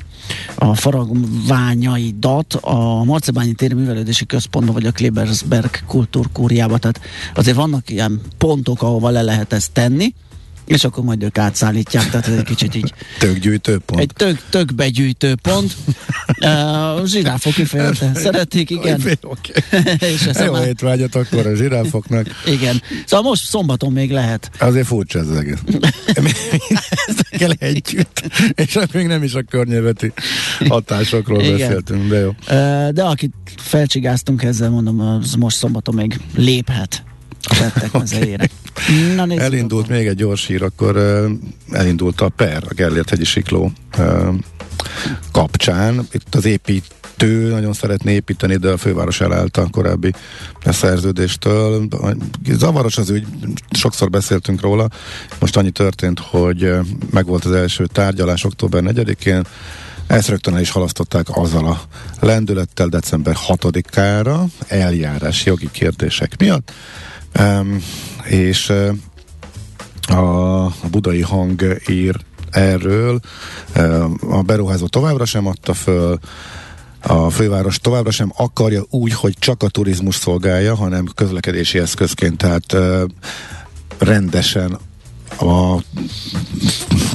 [0.55, 7.01] a faragványaidat a Marcebányi téri művelődési központba, vagy a Klebersberg kultúrkúriába, tehát
[7.35, 10.13] azért vannak ilyen pontok, ahova le lehet ezt tenni,
[10.65, 14.01] És akkor majd ők átszállítják, tehát ez egy kicsit így Tökgyűjtőpont.
[14.01, 15.73] egy tök, tök begyűjtő pont.
[16.43, 19.01] Uh, zsiráfok kifejezetten szeretik, igen.
[19.21, 19.51] Oké.
[20.13, 22.27] És Jó már, étvágyat akkor a zsiráfoknak.
[22.45, 22.81] igen.
[23.05, 24.51] Szóval most szombaton még lehet.
[24.59, 25.57] Azért furcsa ez az egész.
[27.07, 28.23] Ezekkel együtt.
[28.55, 30.11] És hát még nem is a környezeti
[30.67, 31.57] hatásokról Igen.
[31.57, 32.35] beszéltünk, de jó.
[32.91, 37.03] De akit felcsigáztunk ezzel, mondom, az most szombaton még léphet
[37.41, 38.49] a tettek mezeire.
[39.15, 39.95] Na, nézzük Elindult akkor.
[39.95, 40.97] még egy gyors hír, akkor
[41.71, 43.71] elindult a PER, a Gellért hegyi sikló
[45.31, 46.07] kapcsán.
[46.11, 50.13] Itt az építő nagyon szeretné építeni, de a főváros elállt a korábbi
[50.65, 51.87] szerződéstől.
[52.51, 53.25] Zavaros az ügy,
[53.71, 54.87] sokszor beszéltünk róla.
[55.39, 56.73] Most annyi történt, hogy
[57.11, 59.43] megvolt az első tárgyalás október 4-én,
[60.07, 61.81] ezt rögtön el is halasztották azzal a
[62.25, 66.71] lendülettel december 6-ára eljárás jogi kérdések miatt.
[67.39, 67.83] Um,
[68.23, 68.95] és uh,
[70.17, 72.15] a, a budai hang ír
[72.51, 73.19] erről.
[74.29, 76.19] A beruházó továbbra sem adta föl,
[77.01, 82.73] a főváros továbbra sem akarja úgy, hogy csak a turizmus szolgálja, hanem közlekedési eszközként, tehát
[82.73, 83.01] uh,
[83.97, 84.77] rendesen
[85.41, 85.83] a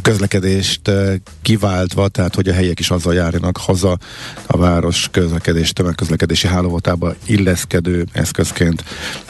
[0.03, 3.99] közlekedést eh, kiváltva, tehát hogy a helyiek is azzal járjanak haza
[4.47, 8.85] a város közlekedés, tömegközlekedési hálózatába illeszkedő eszközként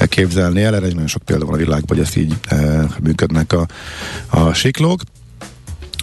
[0.09, 0.75] képzelni el.
[0.75, 3.67] Erre nagyon sok példa van a világban, hogy ezt így e, működnek a,
[4.29, 5.01] a siklók.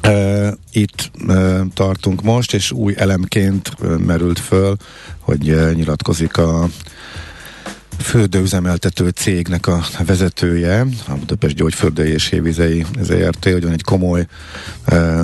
[0.02, 3.72] E, itt e, tartunk most, és új elemként
[4.06, 4.76] merült föl,
[5.20, 6.70] hogy nyilatkozik a
[8.00, 14.26] fürdőüzemeltető cégnek a vezetője, a Budapest Gyógyfürdői és Hévizei ZRT, hogy van egy komoly
[14.86, 15.24] e,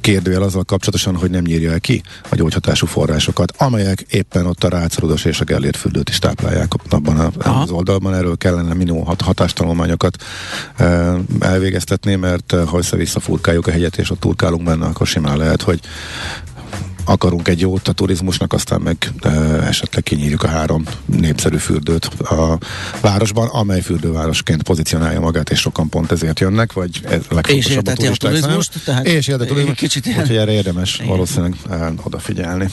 [0.00, 4.68] kérdőjel azzal kapcsolatosan, hogy nem nyírja el ki a gyógyhatású forrásokat, amelyek éppen ott a
[4.68, 7.62] Rácrudos és a Gellért fürdőt is táplálják abban a, Aha.
[7.62, 8.14] az oldalban.
[8.14, 10.16] Erről kellene minimum hat hatástanulmányokat
[10.76, 15.62] e, elvégeztetni, mert ha össze-vissza furkáljuk a hegyet és ott turkálunk benne, akkor simán lehet,
[15.62, 15.80] hogy
[17.06, 19.28] akarunk egy jót a turizmusnak, aztán meg e,
[19.66, 22.58] esetleg kinyírjuk a három népszerű fürdőt a
[23.00, 27.92] városban, amely fürdővárosként pozícionálja magát, és sokan pont ezért jönnek, vagy ez a legfontosabb a
[27.92, 29.02] turisták turizmust, számára.
[29.02, 31.06] tehát és érteti a turizmust, kicsit ilyen- úgyhogy erre érdemes Igen.
[31.08, 31.54] valószínűleg
[32.02, 32.68] odafigyelni.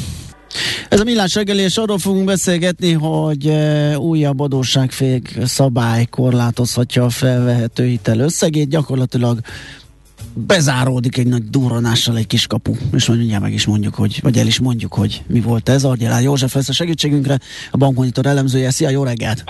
[0.89, 3.51] Ez a millás reggeli, és arról fogunk beszélgetni, hogy
[3.95, 8.69] újabb adósságfék szabály korlátozhatja a felvehető hitel összegét.
[8.69, 9.39] Gyakorlatilag
[10.34, 14.38] bezáródik egy nagy durranással egy kis kapu, és majd mindjárt meg is mondjuk, hogy, vagy
[14.38, 15.84] el is mondjuk, hogy mi volt ez.
[15.84, 17.39] Argyelán József lesz a segítségünkre,
[17.71, 18.71] a bankmonitor elemzője.
[18.71, 19.43] Szia, jó reggelt!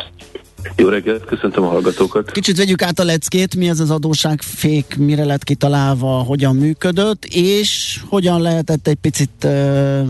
[0.75, 2.31] Jó reggelt, köszöntöm a hallgatókat.
[2.31, 7.99] Kicsit vegyük át a leckét, mi ez az adósságfék, mire lett kitalálva, hogyan működött, és
[8.09, 10.07] hogyan lehetett egy picit uh,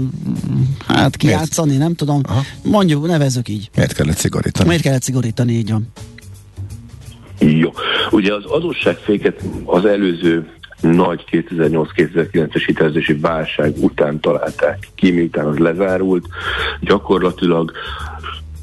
[0.88, 2.22] hát kijátszani, nem tudom.
[2.24, 2.42] Aha.
[2.64, 3.70] Mondjuk, nevezzük így.
[3.76, 4.68] Miért kellett szigorítani?
[4.68, 5.88] Miért kellett szigorítani, így van.
[7.40, 7.72] Jó.
[8.12, 10.48] Ugye az adósságféket az előző
[10.84, 16.28] nagy 2008-2009-es hitelezési válság után találták ki, miután az lezárult.
[16.82, 17.72] Gyakorlatilag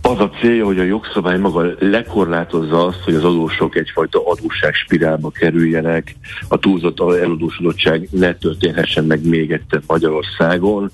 [0.02, 6.14] az a célja, hogy a jogszabály maga lekorlátozza azt, hogy az adósok egyfajta adósságspirálba kerüljenek,
[6.48, 10.90] a túlzott eladósodottság ne történhessen meg még egyszer Magyarországon.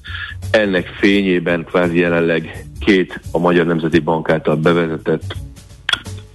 [0.51, 5.35] Ennek fényében kvázi jelenleg két a Magyar Nemzeti Bank által bevezetett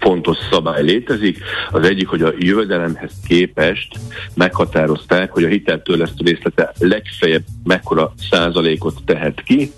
[0.02, 1.44] fontos szabály létezik.
[1.72, 4.00] Az egyik, hogy a jövedelemhez képest
[4.34, 9.72] meghatározták, hogy a hiteltörlesztő részlete legfeljebb mekkora százalékot tehet ki.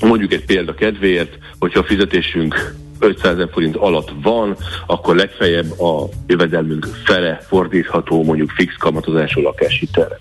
[0.00, 6.08] Mondjuk egy példa kedvéért, hogyha a fizetésünk 500 ezer forint alatt van, akkor legfeljebb a
[6.26, 10.18] jövedelmünk fele fordítható mondjuk fix kamatozású lakáshitelre.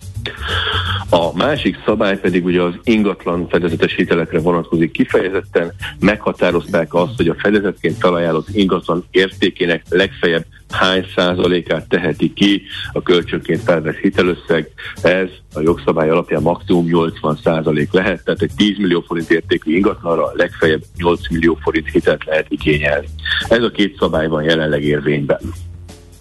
[1.10, 7.36] A másik szabály pedig ugye az ingatlan fedezetes hitelekre vonatkozik kifejezetten, meghatározták azt, hogy a
[7.38, 12.62] fedezetként felajánlott ingatlan értékének legfeljebb hány százalékát teheti ki
[12.92, 14.70] a kölcsönként felvett hitelösszeg.
[15.02, 20.32] Ez a jogszabály alapján maximum 80 százalék lehet, tehát egy 10 millió forint értékű ingatlanra
[20.34, 23.08] legfeljebb 8 millió forint hitelt lehet igényelni.
[23.50, 25.40] Ez a két szabály van jelenleg érvényben.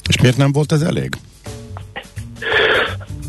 [0.08, 1.08] És miért nem volt ez elég?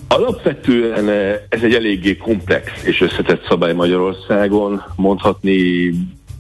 [0.08, 4.84] Alapvetően eh, ez egy eléggé komplex és összetett szabály Magyarországon.
[4.96, 5.92] Mondhatni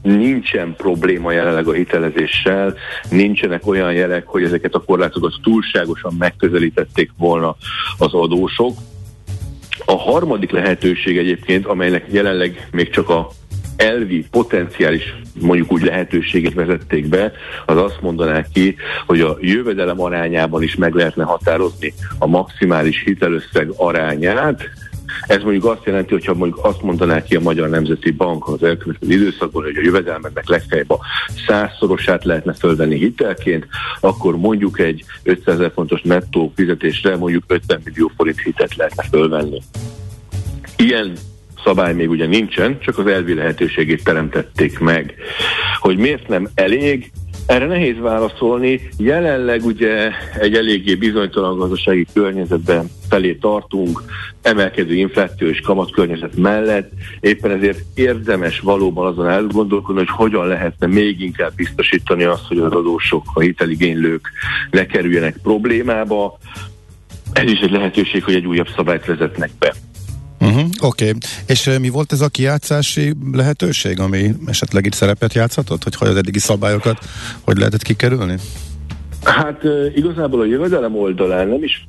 [0.07, 2.75] nincsen probléma jelenleg a hitelezéssel,
[3.09, 7.55] nincsenek olyan jelek, hogy ezeket a korlátokat túlságosan megközelítették volna
[7.97, 8.77] az adósok.
[9.85, 13.29] A harmadik lehetőség egyébként, amelynek jelenleg még csak a
[13.77, 17.31] elvi, potenciális mondjuk úgy lehetőségét vezették be,
[17.65, 23.69] az azt mondaná ki, hogy a jövedelem arányában is meg lehetne határozni a maximális hitelösszeg
[23.75, 24.63] arányát,
[25.21, 29.13] Ez mondjuk azt jelenti, hogyha mondjuk azt mondaná ki a Magyar Nemzeti Bank az elkövetkező
[29.13, 30.99] időszakban, hogy a jövedelmeknek legfeljebb a
[31.47, 33.67] százszorosát lehetne fölvenni hitelként,
[33.99, 39.61] akkor mondjuk egy 500 ezer fontos nettó fizetésre mondjuk 50 millió forint hitet lehetne fölvenni.
[40.75, 41.13] Ilyen
[41.63, 45.15] szabály még ugye nincsen, csak az elvi lehetőségét teremtették meg.
[45.79, 47.11] Hogy miért nem elég,
[47.47, 48.89] erre nehéz válaszolni.
[48.97, 54.03] Jelenleg ugye egy eléggé bizonytalan gazdasági környezetben felé tartunk,
[54.41, 56.91] emelkedő infláció és kamatkörnyezet mellett.
[57.19, 62.71] Éppen ezért érdemes valóban azon elgondolkodni, hogy hogyan lehetne még inkább biztosítani azt, hogy az
[62.71, 64.29] adósok, a hiteligénylők
[64.71, 66.37] ne kerüljenek problémába.
[67.33, 69.73] Ez is egy lehetőség, hogy egy újabb szabályt vezetnek be.
[70.47, 71.17] Uh-huh, Oké, okay.
[71.45, 76.07] és uh, mi volt ez a kijátszási lehetőség, ami esetleg itt szerepet játszhatott, hogy hogy
[76.07, 76.97] az eddigi szabályokat
[77.41, 78.35] hogy lehetett kikerülni?
[79.23, 81.87] Hát uh, igazából a jövedelem oldalán nem is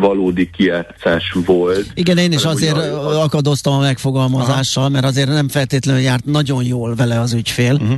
[0.00, 1.86] valódi kijátszás volt.
[1.94, 3.22] Igen, én is azért a...
[3.22, 4.92] akadoztam a megfogalmazással, Aha.
[4.92, 7.72] mert azért nem feltétlenül járt nagyon jól vele az ügyfél.
[7.72, 7.96] Uh-huh.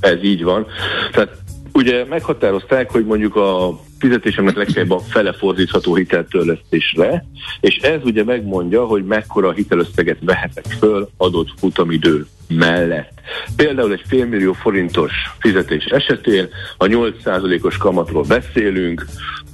[0.00, 0.66] Ez így van.
[1.12, 1.30] Tehát
[1.78, 7.24] ugye meghatározták, hogy mondjuk a fizetésemnek legfeljebb a fele fordítható hiteltörlesztésre,
[7.60, 13.12] és ez ugye megmondja, hogy mekkora hitelösszeget vehetek föl adott futamidő mellett.
[13.56, 19.06] Például egy félmillió forintos fizetés esetén, a 8%-os kamatról beszélünk,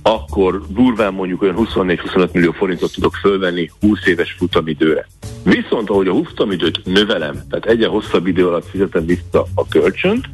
[0.07, 5.07] akkor durván mondjuk olyan 24-25 millió forintot tudok fölvenni 20 éves futamidőre.
[5.42, 10.24] Viszont ahogy a futamidőt növelem, tehát egyen hosszabb idő alatt fizetem vissza a kölcsönt,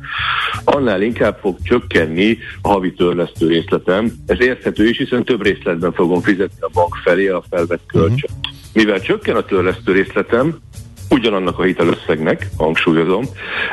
[0.65, 4.13] annál inkább fog csökkenni a havi törlesztő részletem.
[4.27, 8.23] Ez érthető is, hiszen több részletben fogom fizetni a bank felé a felvett kölcsönt.
[8.23, 8.59] Uh-huh.
[8.73, 10.59] Mivel csökken a törlesztő részletem,
[11.11, 13.25] ugyanannak a hitelösszegnek, hangsúlyozom,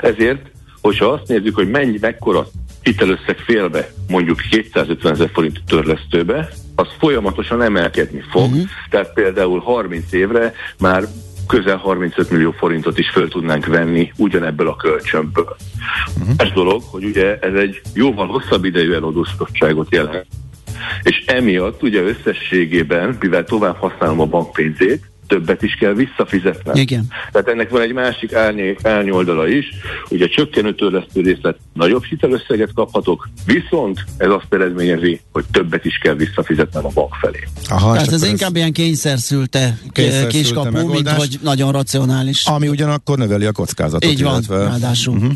[0.01, 2.47] ezért, hogyha azt nézzük, hogy mennyi, mekkora
[2.87, 8.49] hitelösszeg félbe, mondjuk 250 ezer forint törlesztőbe, az folyamatosan emelkedni fog.
[8.49, 8.67] Uh-huh.
[8.89, 11.03] Tehát például 30 évre már
[11.47, 15.55] közel 35 millió forintot is föl tudnánk venni ugyanebből a kölcsönből.
[16.19, 16.33] Uh-huh.
[16.37, 20.25] Ez dolog, hogy ugye ez egy jóval hosszabb idejű eladóztatottságot jelent,
[21.01, 26.75] és emiatt ugye összességében, mivel tovább használom a bankpénzét, többet is kell visszafizetnem.
[26.75, 27.07] Igen.
[27.31, 28.33] Tehát ennek van egy másik
[28.83, 29.65] árnyoldala is,
[30.09, 35.97] ugye a csökkenő törlesztő részlet nagyobb hitelösszeget kaphatok, viszont ez azt eredményezi, hogy többet is
[35.97, 37.47] kell visszafizetnem a bank felé.
[37.69, 42.45] Aha, Tehát ez inkább ilyen kényszerszülte, kényszerszülte kiskapu, mint hogy nagyon racionális.
[42.45, 44.11] Ami ugyanakkor növeli a kockázatot.
[44.11, 44.57] Így van, illetve...
[44.57, 45.15] ráadásul.
[45.15, 45.31] Uh-huh.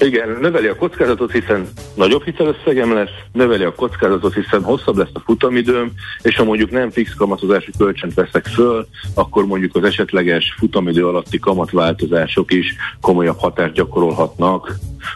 [0.00, 5.20] Igen, növeli a kockázatot, hiszen nagyobb hitelösszegem lesz, növeli a kockázatot, hiszen hosszabb lesz a
[5.20, 5.92] futamidőm,
[6.22, 11.38] és ha mondjuk nem fix kamatozási kölcsönt veszek föl, akkor mondjuk az esetleges futamidő alatti
[11.38, 14.72] kamatváltozások is komolyabb hatást gyakorolhatnak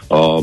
[0.09, 0.39] a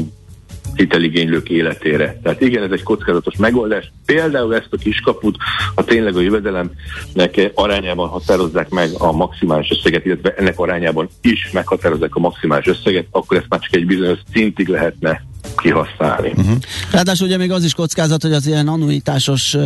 [0.77, 2.19] hiteligénylők életére.
[2.23, 3.93] Tehát igen, ez egy kockázatos megoldás.
[4.07, 5.37] Például ezt a kiskaput,
[5.75, 12.15] ha tényleg a jövedelemnek arányában határozzák meg a maximális összeget, illetve ennek arányában is meghatározzák
[12.15, 15.23] a maximális összeget, akkor ezt már csak egy bizonyos szintig lehetne
[15.63, 16.33] kihasználni.
[16.37, 16.57] Uh-huh.
[16.91, 19.63] Ráadásul ugye még az is kockázat, hogy az ilyen annuitásos uh,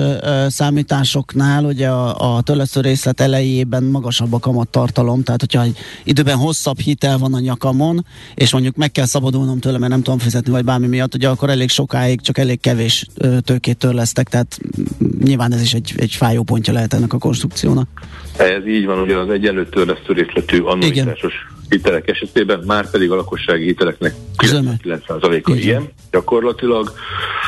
[0.49, 6.79] számításoknál ugye a, a törlesztő részlet elejében magasabb a kamattartalom, tehát hogyha egy időben hosszabb
[6.79, 10.65] hitel van a nyakamon, és mondjuk meg kell szabadulnom tőle, mert nem tudom fizetni, vagy
[10.65, 14.59] bármi miatt, ugye akkor elég sokáig csak elég kevés uh, tőkét törlesztek, tehát
[15.25, 17.89] nyilván ez is egy, egy fájó pontja lehet ennek a konstrukciónak.
[18.37, 23.15] Ez így van, ugye az egyenlő törlesztő részletű annuitásos Igen hitelek esetében, már pedig a
[23.15, 26.93] lakossági hiteleknek 90%-a ilyen gyakorlatilag.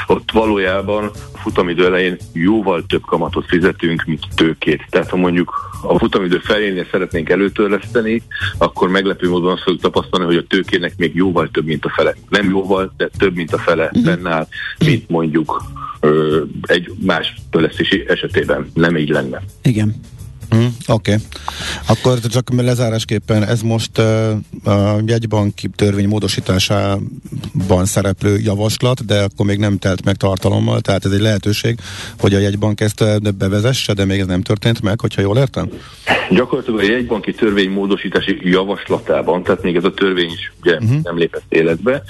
[0.06, 4.86] Ott valójában a futamidő elején jóval több kamatot fizetünk, mint tőkét.
[4.90, 8.22] Tehát ha mondjuk a futamidő felénél szeretnénk előtörleszteni,
[8.58, 12.14] akkor meglepő módon azt fogjuk tapasztalni, hogy a tőkének még jóval több, mint a fele.
[12.28, 14.46] Nem jóval, de több, mint a fele uh-huh.
[14.78, 15.62] mint mondjuk
[16.00, 18.70] ö, egy más törlesztési esetében.
[18.74, 19.42] Nem így lenne.
[19.62, 19.94] Igen.
[20.54, 21.12] Mm, Oké.
[21.12, 21.24] Okay.
[21.86, 24.30] Akkor csak lezárásképpen ez most uh,
[24.64, 31.10] a jegybanki törvény módosításában szereplő javaslat, de akkor még nem telt meg tartalommal, tehát ez
[31.10, 31.78] egy lehetőség,
[32.18, 35.68] hogy a jegybank ezt bevezesse, de még ez nem történt meg, hogyha jól értem?
[36.30, 41.02] Gyakorlatilag a jegybanki törvény módosítási javaslatában, tehát még ez a törvény is ugye uh-huh.
[41.02, 42.02] nem lépett életbe,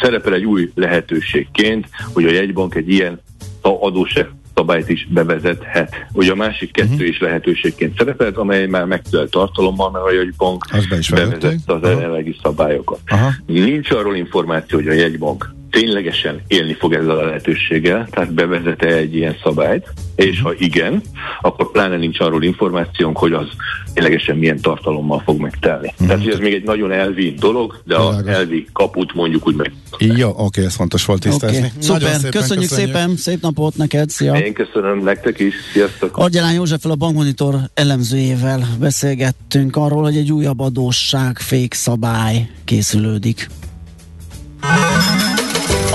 [0.00, 3.20] szerepel egy új lehetőségként, hogy a jegybank egy ilyen
[3.60, 6.06] adósság szabályt is bevezethet.
[6.12, 7.08] Ugye a másik kettő uh-huh.
[7.08, 13.00] is lehetőségként szerepelt, amely már megtölt tartalommal, mert a jegybank be bevezette az jelenlegi szabályokat.
[13.06, 13.30] Aha.
[13.46, 19.14] Nincs arról információ, hogy a jegybank ténylegesen élni fog ezzel a lehetőséggel, tehát bevezete egy
[19.14, 21.02] ilyen szabályt, és ha igen,
[21.40, 23.46] akkor pláne nincs arról információnk, hogy az
[23.94, 25.94] ténylegesen milyen tartalommal fog megtelni.
[26.02, 26.06] Mm.
[26.06, 29.72] Tehát hogy ez még egy nagyon elvi dolog, de az elvi kaput mondjuk úgy meg.
[29.98, 31.56] Jó, oké, ez fontos volt tisztázni.
[31.56, 31.70] Okay.
[31.78, 34.34] Szuper, szépen, köszönjük, köszönjük szépen, szép napot neked, szia!
[34.34, 36.16] Én köszönöm nektek is, sziasztok!
[36.16, 43.48] Argyalán Józseffel a Bankmonitor elemzőjével beszélgettünk arról, hogy egy újabb adósság fékszabály készülődik.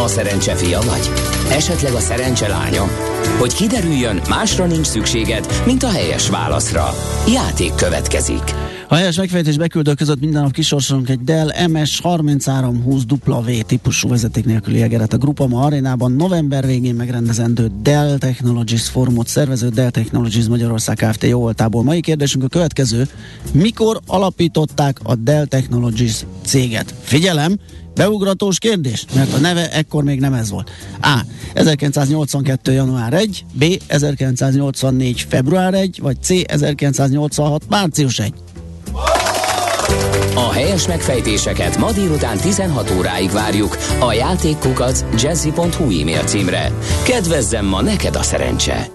[0.03, 1.09] A szerencse fia vagy?
[1.51, 2.83] Esetleg a szerencse lánya?
[3.39, 6.89] Hogy kiderüljön, másra nincs szükséged, mint a helyes válaszra.
[7.33, 8.41] Játék következik.
[8.87, 14.45] A helyes megfejtés beküldő között minden nap kisorsolunk egy Dell MS 3320 W típusú vezeték
[14.45, 20.95] nélküli egeret a Grupama arénában november végén megrendezendő Dell Technologies formot szervező Dell Technologies Magyarország
[20.95, 21.23] Kft.
[21.23, 21.83] jóvoltából.
[21.83, 23.07] Mai kérdésünk a következő.
[23.51, 26.93] Mikor alapították a Dell Technologies céget?
[27.01, 27.57] Figyelem!
[27.99, 30.71] Beugratós kérdés, mert a neve ekkor még nem ez volt.
[31.01, 31.19] A.
[31.53, 32.71] 1982.
[32.71, 33.63] január 1, B.
[33.87, 35.25] 1984.
[35.29, 36.29] február 1, vagy C.
[36.29, 37.63] 1986.
[37.69, 38.33] március 1.
[40.35, 46.71] A helyes megfejtéseket ma délután 16 óráig várjuk a játékkukac jazzy.hu e-mail címre.
[47.03, 48.91] Kedvezzem ma neked a szerencse!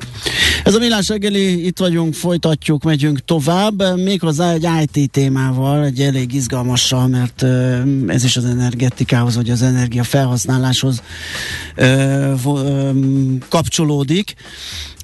[0.64, 6.34] Ez a Millás reggeli, itt vagyunk, folytatjuk, megyünk tovább, méghozzá egy IT témával, egy elég
[6.34, 7.42] izgalmassal, mert
[8.07, 11.03] ez is az energetikához, vagy az energia felhasználáshoz
[13.49, 14.34] kapcsolódik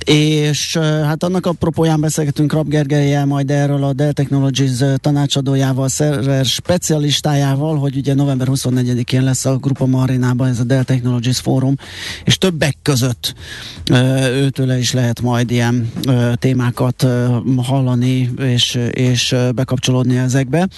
[0.04, 6.44] és hát annak a propóján beszélgetünk Rab Gergelyel majd erről a Dell Technologies tanácsadójával, szerver
[6.44, 11.74] specialistájával, hogy ugye november 24-én lesz a Grupa Marinában ez a Dell Technologies Fórum,
[12.24, 13.34] és többek között
[14.32, 15.92] őtőle is lehet majd ilyen
[16.34, 17.06] témákat
[17.56, 20.68] hallani és, és bekapcsolódni ezekbe.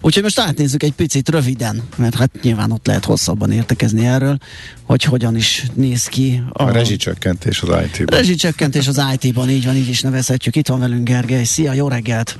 [0.00, 4.38] Úgyhogy most átnézzük egy picit röviden, mert hát nyilván ott lehet hosszabban értekezni erről,
[4.82, 7.68] hogy hogyan is néz ki a, a rezsicsökkentés az.
[8.04, 10.56] Rezsicsökkentés az IT-ban, így van, így is nevezhetjük.
[10.56, 11.44] Itt van velünk Gergely.
[11.44, 12.36] Szia, jó reggelt!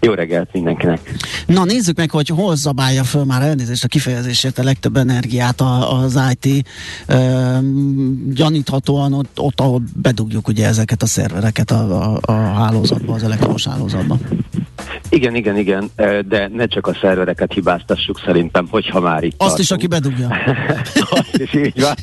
[0.00, 1.14] Jó reggelt mindenkinek!
[1.46, 5.60] Na nézzük meg, hogy hol zabálja föl már elnézést a kifejezésért a legtöbb energiát
[5.90, 6.66] az IT.
[8.34, 13.66] gyaníthatóan ott, ott, ahol bedugjuk ugye ezeket a szervereket a, a, a hálózatba, az elektromos
[13.66, 14.18] hálózatba.
[15.14, 15.90] Igen, igen, igen,
[16.28, 19.58] de ne csak a szervereket hibáztassuk szerintem, hogyha már itt Azt tartunk.
[19.58, 20.28] is, aki bedugja.
[21.20, 21.94] Azt is így van.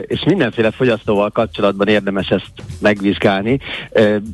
[0.00, 3.58] És mindenféle fogyasztóval kapcsolatban érdemes ezt megvizsgálni.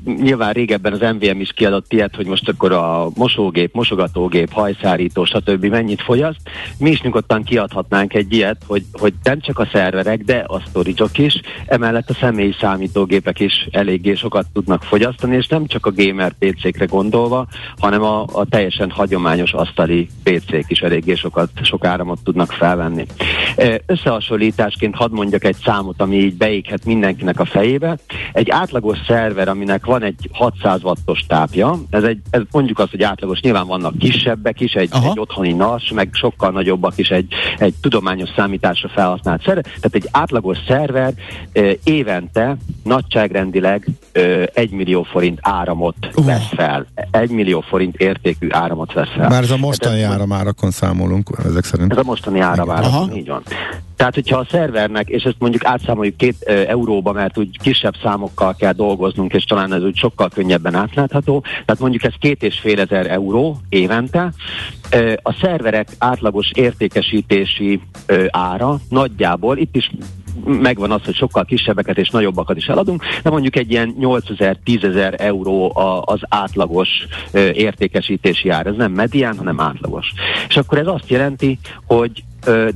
[0.05, 5.65] Nyilván régebben az MVM is kiadott ilyet, hogy most akkor a mosógép, mosogatógép, hajszárító, stb.
[5.65, 6.41] mennyit fogyaszt.
[6.79, 11.05] Mi is nyugodtan kiadhatnánk egy ilyet, hogy, hogy nem csak a szerverek, de a storage
[11.17, 16.33] is, emellett a személyi számítógépek is eléggé sokat tudnak fogyasztani, és nem csak a gamer
[16.39, 17.48] PC-kre gondolva,
[17.79, 23.07] hanem a, a teljesen hagyományos asztali PC-k is eléggé sokat, sok áramot tudnak felvenni.
[23.87, 27.99] Összehasonlításként hadd mondjak egy számot, ami így beéghet mindenkinek a fejébe.
[28.33, 33.03] Egy átlagos szerver, aminek van egy 600 wattos tápja, ez, egy, ez mondjuk azt, hogy
[33.03, 37.75] átlagos, nyilván vannak kisebbek is, egy, egy otthoni NAS, meg sokkal nagyobbak is egy, egy
[37.81, 39.65] tudományos számításra felhasznált szerver.
[39.65, 41.15] Tehát egy átlagos szerver
[41.85, 43.89] évente nagyságrendileg
[44.55, 46.87] 1 millió forint áramot vesz fel.
[47.11, 49.29] 1 millió forint értékű áramot vesz fel.
[49.29, 51.93] Már ez a mostani ez, áramárakon számolunk ezek szerint.
[51.93, 53.43] Ez a mostani áramárakon, így van.
[53.97, 58.55] Tehát, hogyha a szervernek, és ezt mondjuk átszámoljuk két e, euróba, mert úgy kisebb számokkal
[58.55, 62.81] kell dolgoznunk, és talán ez úgy sokkal könnyebben átlátható, tehát mondjuk ez két és fél
[62.81, 64.33] ezer euró évente,
[64.91, 69.91] e, a szerverek átlagos értékesítési e, ára nagyjából, itt is
[70.45, 75.15] megvan az, hogy sokkal kisebbeket és nagyobbakat is eladunk, de mondjuk egy ilyen 8000-10 ezer
[75.19, 75.73] euró
[76.05, 76.89] az átlagos
[77.53, 78.67] értékesítési ár.
[78.67, 80.13] Ez nem medián, hanem átlagos.
[80.49, 82.25] És akkor ez azt jelenti, hogy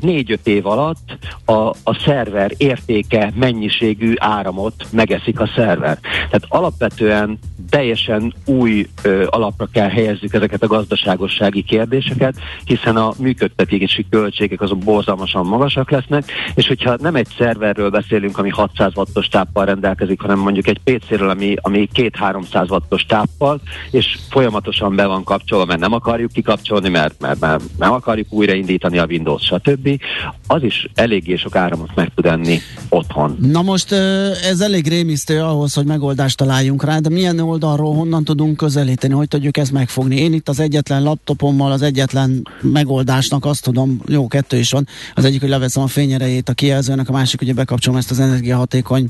[0.00, 5.98] négy-öt év alatt a, a szerver értéke, mennyiségű áramot megeszik a szerver.
[6.00, 7.38] Tehát alapvetően
[7.70, 14.78] teljesen új ö, alapra kell helyezzük ezeket a gazdaságossági kérdéseket, hiszen a működtetési költségek azok
[14.78, 20.38] borzalmasan magasak lesznek, és hogyha nem egy szerverről beszélünk, ami 600 wattos táppal rendelkezik, hanem
[20.38, 23.60] mondjuk egy PC-ről, ami, ami 2-300 wattos táppal,
[23.90, 28.98] és folyamatosan be van kapcsolva, mert nem akarjuk kikapcsolni, mert, mert, mert nem akarjuk újraindítani
[28.98, 30.00] a Windows, stb.
[30.46, 33.36] Az is eléggé sok áramot meg tud enni otthon.
[33.40, 38.56] Na most ez elég rémisztő ahhoz, hogy megoldást találjunk rá, de milyen oldalról honnan tudunk
[38.56, 40.16] közelíteni, hogy tudjuk ezt megfogni?
[40.16, 45.24] Én itt az egyetlen laptopommal az egyetlen megoldásnak azt tudom, jó, kettő is van, az
[45.24, 49.08] egyik, hogy leveszem a fényerejét a kijelzőnek, a másik, hogy bekapcsolom ezt az energiahatékony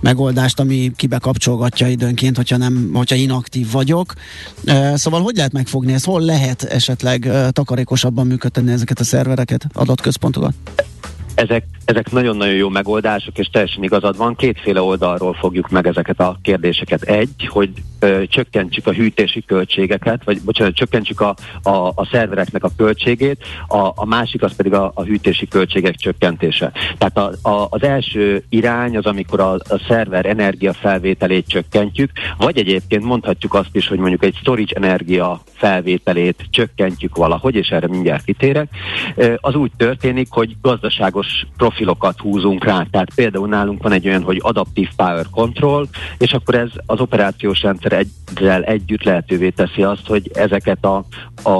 [0.00, 4.12] megoldást, ami kibekapcsolgatja időnként, hogyha, nem, hogyha inaktív vagyok.
[4.94, 6.04] Szóval hogy lehet megfogni ezt?
[6.04, 10.54] Hol lehet esetleg takarékosabban működtetni ezeket a szervereket, adatközpontokat?
[11.34, 14.36] ezek, ezek nagyon-nagyon jó megoldások, és teljesen igazad van.
[14.36, 17.02] Kétféle oldalról fogjuk meg ezeket a kérdéseket.
[17.02, 17.70] Egy, hogy
[18.28, 24.04] csökkentsük a hűtési költségeket, vagy bocsánat, csökkentsük a, a, a szervereknek a költségét, a, a
[24.04, 26.72] másik az pedig a, a hűtési költségek csökkentése.
[26.98, 32.58] Tehát a, a, az első irány az, amikor a, a szerver energia felvételét csökkentjük, vagy
[32.58, 38.24] egyébként mondhatjuk azt is, hogy mondjuk egy storage energia felvételét csökkentjük valahogy, és erre mindjárt
[38.24, 38.68] kitérek.
[39.36, 41.26] Az úgy történik, hogy gazdaságos
[41.56, 42.86] profilokat húzunk rá.
[42.90, 45.88] Tehát például nálunk van egy olyan, hogy Adaptive Power Control,
[46.18, 51.04] és akkor ez az operációs rendszer ezzel együtt lehetővé teszi azt, hogy ezeket a,
[51.42, 51.50] a,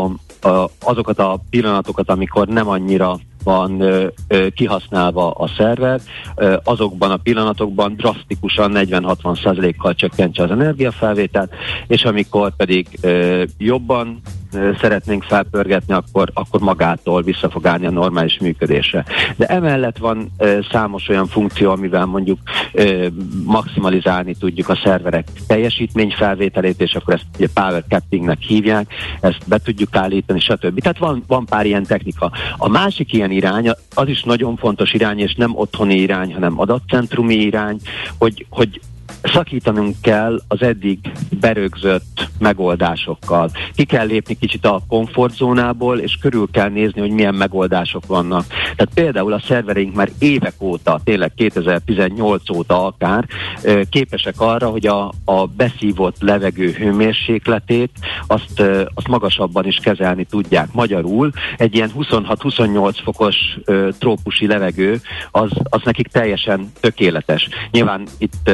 [0.48, 6.00] a, azokat a pillanatokat, amikor nem annyira van ö, ö, kihasználva a szerver,
[6.36, 11.54] ö, azokban a pillanatokban drasztikusan 40-60%-kal csökkentse az energiafelvételt,
[11.86, 14.20] és amikor pedig ö, jobban
[14.80, 19.04] szeretnénk felpörgetni, akkor, akkor magától vissza fog állni a normális működésre.
[19.36, 22.38] De emellett van e, számos olyan funkció, amivel mondjuk
[22.72, 22.84] e,
[23.44, 29.96] maximalizálni tudjuk a szerverek teljesítményfelvételét, és akkor ezt ugye power cappingnek hívják, ezt be tudjuk
[29.96, 30.80] állítani, stb.
[30.80, 32.30] Tehát van, van pár ilyen technika.
[32.56, 37.34] A másik ilyen irány, az is nagyon fontos irány, és nem otthoni irány, hanem adatcentrumi
[37.34, 37.78] irány,
[38.18, 38.80] hogy, hogy
[39.24, 40.98] szakítanunk kell az eddig
[41.40, 43.50] berögzött megoldásokkal.
[43.74, 48.46] Ki kell lépni kicsit a komfortzónából, és körül kell nézni, hogy milyen megoldások vannak.
[48.46, 53.24] Tehát például a szervereink már évek óta, tényleg 2018 óta akár,
[53.90, 57.90] képesek arra, hogy a, a beszívott levegő hőmérsékletét
[58.26, 58.62] azt,
[58.94, 60.72] azt magasabban is kezelni tudják.
[60.72, 63.36] Magyarul egy ilyen 26-28 fokos
[63.98, 65.00] trópusi levegő,
[65.30, 67.48] az, az nekik teljesen tökéletes.
[67.70, 68.50] Nyilván itt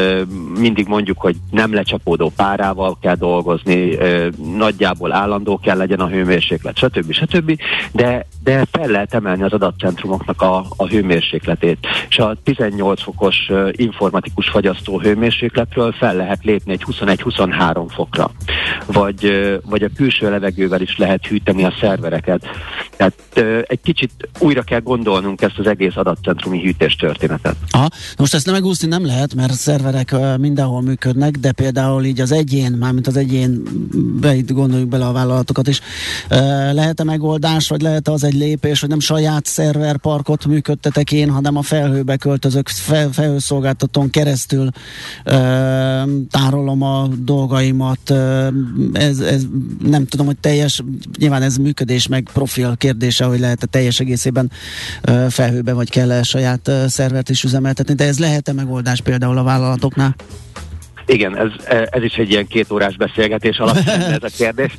[0.60, 3.98] mindig mondjuk, hogy nem lecsapódó párával kell dolgozni,
[4.56, 7.12] nagyjából állandó kell legyen a hőmérséklet, stb.
[7.12, 7.60] stb.
[7.92, 11.78] De, de fel lehet emelni az adatcentrumoknak a, a hőmérsékletét.
[12.08, 13.36] És a 18 fokos
[13.72, 18.30] informatikus fagyasztó hőmérsékletről fel lehet lépni egy 21-23 fokra.
[18.86, 22.46] Vagy, vagy a külső levegővel is lehet hűteni a szervereket.
[22.96, 23.14] Tehát
[23.68, 27.56] egy kicsit újra kell gondolnunk ezt az egész adatcentrumi hűtés történetet.
[27.70, 27.88] Aha.
[28.16, 32.72] Most ezt nem megúszni nem lehet, mert szerverek mindenhol működnek, de például így az egyén,
[32.72, 33.62] mármint az egyén,
[34.20, 35.80] be itt gondoljuk bele a vállalatokat is,
[36.72, 41.62] lehet-e megoldás, vagy lehet az egy lépés, hogy nem saját szerverparkot működtetek én, hanem a
[41.62, 44.70] felhőbe költözök, fel, felhőszolgáltatón keresztül
[46.30, 48.10] tárolom a dolgaimat.
[48.92, 49.42] Ez, ez
[49.82, 50.82] nem tudom, hogy teljes,
[51.18, 54.50] nyilván ez működés meg profil kérdése, hogy lehet-e teljes egészében
[55.28, 60.14] felhőbe, vagy kell -e saját szervert is üzemeltetni, de ez lehet-e megoldás például a vállalatoknál?
[61.10, 61.50] Igen, ez,
[61.90, 64.76] ez is egy ilyen két órás beszélgetés alapján ez a kérdés.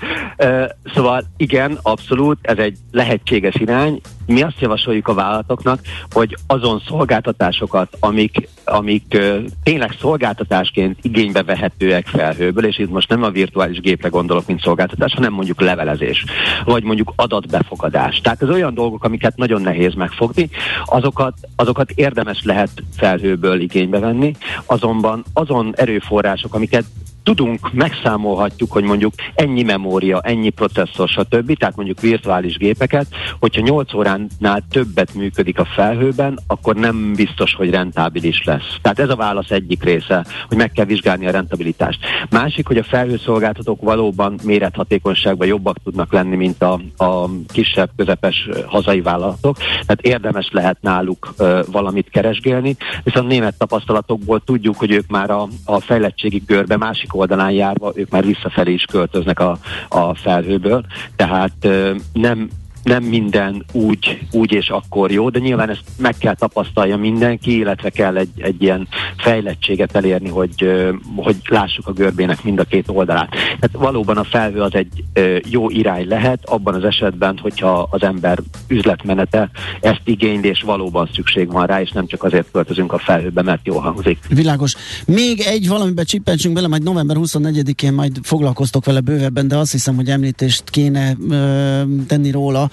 [0.94, 4.02] Szóval igen, abszolút, ez egy lehetséges irány.
[4.32, 5.80] Mi azt javasoljuk a vállalatoknak,
[6.12, 9.18] hogy azon szolgáltatásokat, amik, amik
[9.64, 15.14] tényleg szolgáltatásként igénybe vehetőek felhőből, és itt most nem a virtuális gépre gondolok, mint szolgáltatás,
[15.14, 16.26] hanem mondjuk levelezés,
[16.66, 18.22] vagy mondjuk adatbefogadás.
[18.22, 20.50] Tehát ez olyan dolgok, amiket nagyon nehéz megfogni,
[20.86, 26.86] azokat, azokat érdemes lehet felhőből igénybe venni, azonban azon erőforrások, amiket
[27.24, 31.58] tudunk, megszámolhatjuk, hogy mondjuk ennyi memória, ennyi processzor, stb.
[31.58, 33.08] Tehát mondjuk virtuális gépeket,
[33.40, 38.78] hogyha 8 óránál többet működik a felhőben, akkor nem biztos, hogy rentábilis lesz.
[38.82, 42.00] Tehát ez a válasz egyik része, hogy meg kell vizsgálni a rentabilitást.
[42.30, 49.02] Másik, hogy a felhőszolgáltatók valóban mérethatékonyságban jobbak tudnak lenni, mint a, a kisebb, közepes hazai
[49.02, 49.58] vállalatok.
[49.58, 55.48] Tehát érdemes lehet náluk ö, valamit keresgélni, viszont német tapasztalatokból tudjuk, hogy ők már a,
[55.66, 59.58] a fejlettségi görbe másik másik oldalán járva, ők már visszafelé is költöznek a,
[59.90, 60.86] a felhőből,
[61.16, 61.68] tehát
[62.14, 62.50] nem
[62.84, 67.90] nem minden úgy, úgy és akkor jó, de nyilván ezt meg kell tapasztalja mindenki, illetve
[67.90, 70.72] kell egy, egy ilyen fejlettséget elérni, hogy,
[71.16, 73.30] hogy lássuk a görbének mind a két oldalát.
[73.30, 75.04] Tehát valóban a felhő az egy
[75.50, 79.50] jó irány lehet, abban az esetben, hogyha az ember üzletmenete
[79.82, 83.66] ezt igényli, és valóban szükség van rá, és nem csak azért költözünk a felhőbe, mert
[83.66, 84.20] jó hangzik.
[84.30, 84.76] Világos.
[85.06, 89.96] Még egy valamiben csippentsünk bele, majd november 24-én majd foglalkoztok vele bővebben, de azt hiszem,
[89.96, 92.70] hogy említést kéne ö, tenni róla,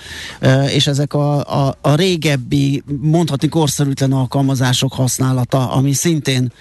[0.74, 6.52] és ezek a, a, a régebbi, mondhatni korszerűtlen alkalmazások használata, ami szintén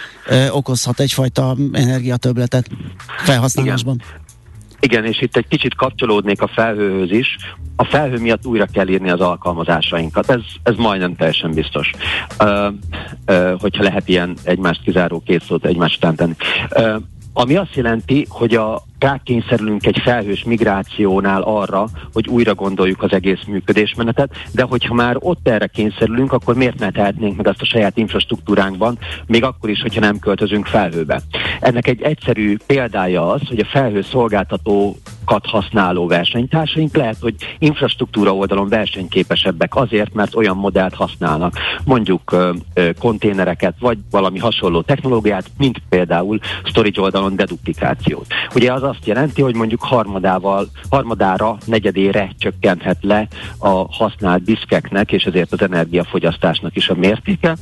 [0.52, 2.70] okozhat egyfajta energiatöbletet
[3.18, 3.96] felhasználásban.
[3.96, 4.26] Igen.
[4.80, 7.38] Igen, és itt egy kicsit kapcsolódnék a felhőhöz is.
[7.76, 10.30] A felhő miatt újra kell írni az alkalmazásainkat.
[10.30, 11.92] Ez, ez majdnem teljesen biztos.
[12.40, 12.74] Uh,
[13.28, 16.36] uh, hogyha lehet ilyen egymást kizáró két szót egymást után tenni.
[16.76, 17.02] Uh,
[17.34, 23.44] ami azt jelenti, hogy a, rákényszerülünk egy felhős migrációnál arra, hogy újra gondoljuk az egész
[23.48, 27.98] működésmenetet, de hogyha már ott erre kényszerülünk, akkor miért ne tehetnénk meg azt a saját
[27.98, 31.22] infrastruktúránkban, még akkor is, hogyha nem költözünk felhőbe.
[31.60, 34.98] Ennek egy egyszerű példája az, hogy a felhő szolgáltató
[35.44, 41.54] használó versenytársaink lehet, hogy infrastruktúra oldalon versenyképesebbek azért, mert olyan modellt használnak,
[41.86, 48.26] mondjuk ö, ö, konténereket, vagy valami hasonló technológiát, mint például storage oldalon deduplikációt.
[48.56, 53.28] Ugye az azt jelenti, hogy mondjuk harmadával, harmadára, negyedére csökkenthet le
[53.58, 57.56] a használt diszkeknek, és ezért az energiafogyasztásnak is a mértéke.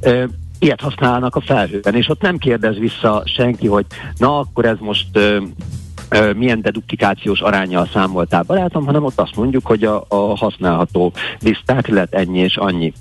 [0.00, 0.24] Ö,
[0.58, 5.18] ilyet használnak a felhőben, és ott nem kérdez vissza senki, hogy na, akkor ez most
[6.36, 11.12] milyen deduplikációs arányjal számoltál barátom, hanem ott azt mondjuk, hogy a, a használható
[11.86, 12.92] lett ennyi és annyi.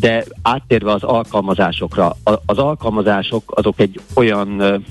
[0.00, 2.16] De áttérve az alkalmazásokra,
[2.46, 4.82] az alkalmazások azok egy olyan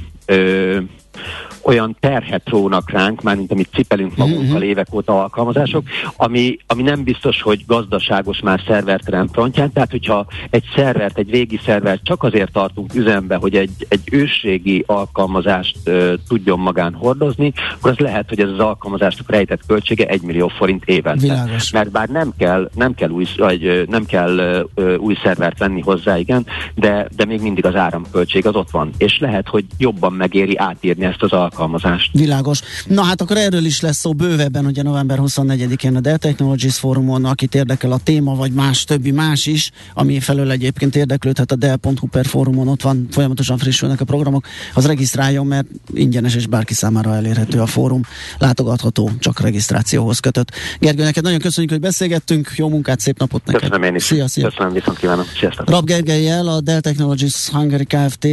[1.68, 4.68] olyan terhet rónak ránk, mint amit cipelünk mhm, magunkkal uh-huh.
[4.68, 5.84] évek óta alkalmazások,
[6.16, 11.60] ami, ami nem biztos, hogy gazdaságos már szerverterem frontján, tehát hogyha egy szervert, egy régi
[11.66, 17.92] szervert csak azért tartunk üzembe, hogy egy, egy ősrégi alkalmazást uh, tudjon magán hordozni, akkor
[17.92, 21.22] az lehet, hogy ez az alkalmazásnak rejtett költsége 1 millió forint évente.
[21.22, 21.72] Világos.
[21.72, 26.18] Mert bár nem kell, nem kell, új, vagy, nem kell uh, új szervert venni hozzá,
[26.18, 26.46] igen,
[26.76, 28.90] de, de még mindig az áramköltség az ott van.
[28.98, 32.10] És lehet, hogy jobban megéri átírni ezt az alkalmazást.
[32.14, 32.62] Világos.
[32.86, 37.26] Na hát akkor erről is lesz szó bővebben, ugye november 24-én a Dell Technologies Fórumon,
[37.26, 42.08] akit érdekel a téma, vagy más, többi más is, ami felől egyébként érdeklődhet a Dell.hu
[42.08, 47.16] per fórumon, ott van folyamatosan frissülnek a programok, az regisztráljon, mert ingyenes és bárki számára
[47.16, 48.02] elérhető a fórum,
[48.38, 50.52] látogatható, csak regisztrációhoz kötött.
[50.80, 53.62] Gergő, neked nagyon köszönjük, hogy beszélgettünk, jó munkát, szép napot neked.
[53.62, 54.04] Köszönöm én is.
[54.04, 54.50] Szia, szia.
[54.50, 55.26] Köszönöm, viszont kívánom.
[55.40, 55.70] Sziasztok.
[55.70, 58.28] Rab Gergelyel, a Dell Technologies Hungary Kft.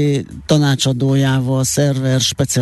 [0.47, 2.21] tanácsadójával, szerver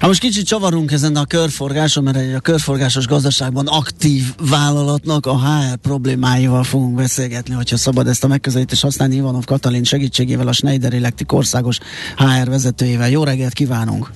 [0.00, 5.38] Hát most kicsit csavarunk ezen a körforgáson, mert egy a körforgásos gazdaságban aktív vállalatnak a
[5.38, 9.14] HR problémáival fogunk beszélgetni, hogyha szabad ezt a megközelítést használni.
[9.14, 11.78] Ivanov Katalin segítségével, a Schneider Electric országos
[12.16, 13.10] HR vezetőjével.
[13.10, 14.10] Jó reggelt kívánunk!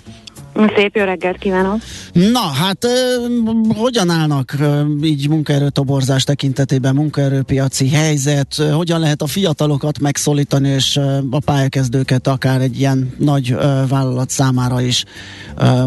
[0.77, 1.81] Szép jó reggelt kívánok!
[2.13, 2.87] Na, hát
[3.77, 4.57] hogyan állnak
[5.03, 11.01] így munkaerőtoborzás tekintetében, munkaerőpiaci helyzet, hogyan lehet a fiatalokat megszólítani, és
[11.31, 13.55] a pályakezdőket akár egy ilyen nagy
[13.89, 15.05] vállalat számára is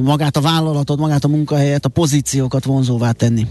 [0.02, 3.46] magát a vállalatot, magát a munkahelyet, a pozíciókat vonzóvá tenni?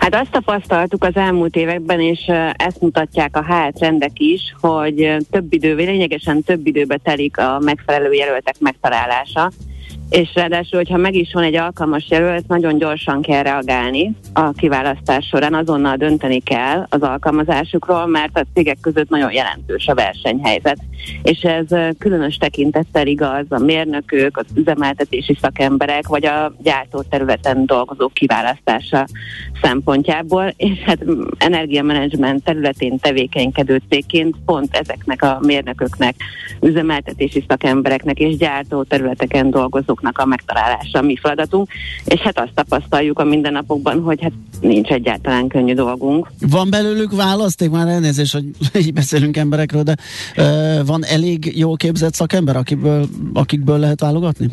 [0.00, 2.20] Hát azt tapasztaltuk az elmúlt években, és
[2.56, 8.12] ezt mutatják a HR trendek is, hogy több idő, lényegesen több időbe telik a megfelelő
[8.12, 9.50] jelöltek megtalálása
[10.10, 15.26] és ráadásul, hogyha meg is van egy alkalmas jelölt, nagyon gyorsan kell reagálni a kiválasztás
[15.26, 20.78] során, azonnal dönteni kell az alkalmazásukról, mert a cégek között nagyon jelentős a versenyhelyzet.
[21.22, 29.06] És ez különös tekintettel igaz a mérnökök, az üzemeltetési szakemberek, vagy a gyártóterületen dolgozók kiválasztása
[29.62, 31.04] szempontjából, és hát
[31.38, 36.14] energiamenedzsment területén tevékenykedő cégként pont ezeknek a mérnököknek,
[36.60, 41.68] üzemeltetési szakembereknek és gyártóterületeken dolgozók azoknak a megtalálása a mi feladatunk,
[42.04, 46.30] és hát azt tapasztaljuk a mindennapokban, hogy hát nincs egyáltalán könnyű dolgunk.
[46.50, 48.44] Van belőlük választék, már elnézés, hogy
[48.82, 49.94] így beszélünk emberekről, de
[50.36, 54.50] uh, van elég jó képzett szakember, akiből, akikből lehet válogatni?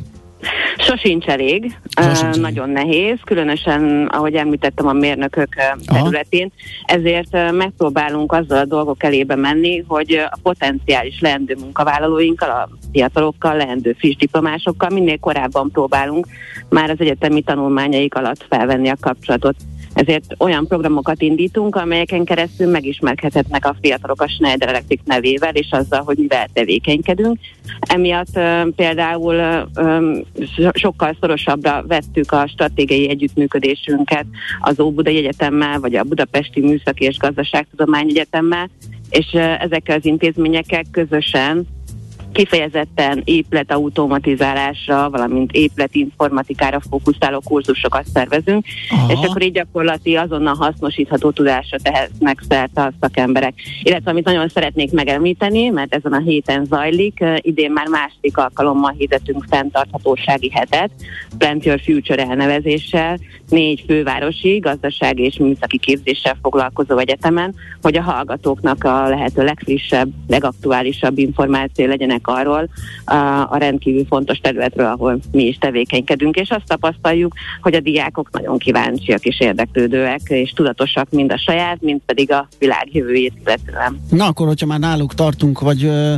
[0.78, 6.02] Sosincs elég, Sosincs uh, nagyon nehéz, különösen, ahogy említettem, a mérnökök Aha.
[6.02, 6.52] területén,
[6.86, 13.96] ezért megpróbálunk azzal a dolgok elébe menni, hogy a potenciális leendő munkavállalóinkkal, a fiatalokkal, leendő
[13.98, 16.28] friss diplomásokkal minél korábban próbálunk
[16.70, 19.56] már az egyetemi tanulmányaik alatt felvenni a kapcsolatot
[19.94, 26.02] ezért olyan programokat indítunk, amelyeken keresztül megismerkedhetnek a fiatalok a Schneider Electric nevével, és azzal,
[26.02, 27.40] hogy mivel tevékenykedünk.
[27.80, 28.40] Emiatt
[28.76, 29.68] például
[30.74, 34.26] sokkal szorosabbra vettük a stratégiai együttműködésünket
[34.60, 38.70] az Óbudai Egyetemmel, vagy a Budapesti Műszaki és Gazdaságtudomány Egyetemmel,
[39.10, 41.68] és ezekkel az intézményekkel közösen
[42.34, 49.12] kifejezetten éplet automatizálásra, valamint éplet informatikára fókuszáló kurzusokat szervezünk, Aha.
[49.12, 53.54] és akkor így gyakorlati azonnal hasznosítható tudásra tehetnek szert a szakemberek.
[53.84, 59.46] Illetve amit nagyon szeretnék megemlíteni, mert ezen a héten zajlik, idén már második alkalommal hirdetünk
[59.50, 60.92] fenntarthatósági hetet,
[61.38, 63.20] Plant Your Future elnevezéssel,
[63.50, 71.18] négy fővárosi gazdasági és műszaki képzéssel foglalkozó egyetemen, hogy a hallgatóknak a lehető legfrissebb, legaktuálisabb
[71.18, 72.70] információ legyenek arról
[73.06, 73.16] a,
[73.50, 78.58] a rendkívül fontos területről, ahol mi is tevékenykedünk, és azt tapasztaljuk, hogy a diákok nagyon
[78.58, 84.00] kíváncsiak és érdeklődőek, és tudatosak mind a saját, mind pedig a világ jövőjét illetően.
[84.10, 86.16] Na akkor, hogyha már náluk tartunk, vagy ö,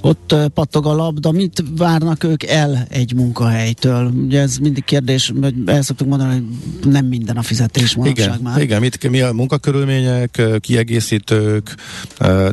[0.00, 4.10] ott ö, pattog a labda, mit várnak ők el egy munkahelytől?
[4.26, 6.44] Ugye ez mindig kérdés, hogy el szoktuk mondani, hogy
[6.90, 8.60] nem minden a fizetés igen, már.
[8.60, 11.74] Igen, mit, mi a munkakörülmények, kiegészítők,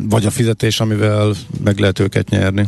[0.01, 2.67] vagy a fizetés, amivel meg lehet őket nyerni?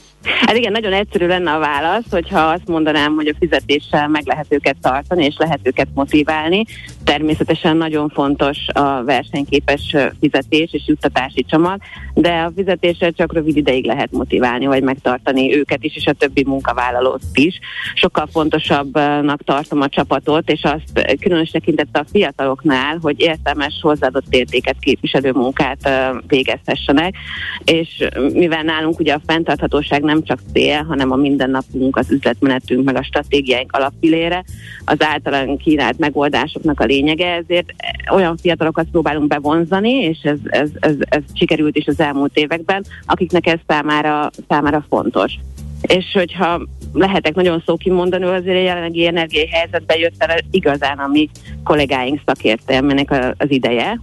[0.23, 4.45] Hát igen, nagyon egyszerű lenne a válasz, hogyha azt mondanám, hogy a fizetéssel meg lehet
[4.49, 6.63] őket tartani, és lehet őket motiválni.
[7.03, 11.79] Természetesen nagyon fontos a versenyképes fizetés és juttatási csomag,
[12.13, 16.43] de a fizetéssel csak rövid ideig lehet motiválni, vagy megtartani őket is, és a többi
[16.47, 17.59] munkavállalót is.
[17.93, 24.75] Sokkal fontosabbnak tartom a csapatot, és azt különös tekintette a fiataloknál, hogy értelmes hozzáadott értéket
[24.79, 25.89] képviselő munkát
[26.27, 27.15] végezhessenek,
[27.63, 32.95] és mivel nálunk ugye a fenntarthatóság nem csak cél, hanem a mindennapunk, az üzletmenetünk, meg
[32.95, 34.43] a stratégiáink alapillére,
[34.85, 37.73] az általán kínált megoldásoknak a lényege, ezért
[38.13, 43.47] olyan fiatalokat próbálunk bevonzani, és ez, ez, ez, ez sikerült is az elmúlt években, akiknek
[43.47, 45.33] ez számára, számára fontos.
[45.81, 46.61] És hogyha
[46.93, 51.29] lehetek nagyon szókimondani, azért a jelenlegi energiai helyzetben jött el igazán a mi
[51.63, 53.99] kollégáink szakértelmének az ideje,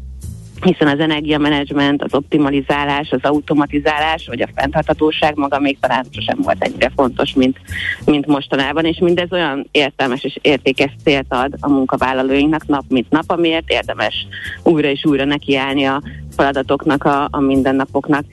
[0.61, 6.65] hiszen az energiamenedzsment, az optimalizálás, az automatizálás, vagy a fenntarthatóság maga még talán sosem volt
[6.65, 7.59] ennyire fontos, mint,
[8.05, 13.25] mint mostanában, és mindez olyan értelmes és értékes célt ad a munkavállalóinknak nap mint nap,
[13.27, 14.27] amiért érdemes
[14.63, 16.03] újra és újra nekiállni a
[16.37, 18.25] feladatoknak, a, a mindennapoknak.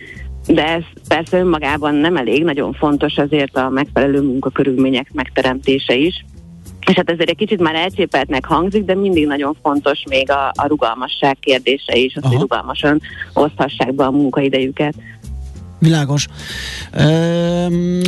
[0.47, 6.25] De ez persze önmagában nem elég, nagyon fontos azért a megfelelő munkakörülmények megteremtése is,
[6.85, 10.67] és hát ezért egy kicsit már elcsépeltnek hangzik, de mindig nagyon fontos még a, a
[10.67, 13.01] rugalmasság kérdése is, az, hogy rugalmasan
[13.33, 14.95] oszthassák be a munkaidejüket.
[15.79, 16.27] Világos.
[16.99, 18.01] Um...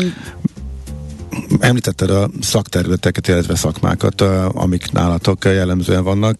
[1.59, 4.21] Említetted a szakterületeket, illetve szakmákat,
[4.51, 6.37] amik nálatok jellemzően vannak.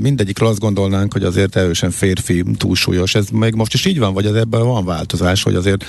[0.00, 3.14] Mindegyikről azt gondolnánk, hogy azért erősen férfi túlsúlyos.
[3.14, 5.84] Ez még most is így van, vagy az ebben van változás, hogy azért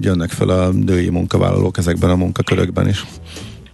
[0.00, 3.04] jönnek fel a női munkavállalók ezekben a munkakörökben is?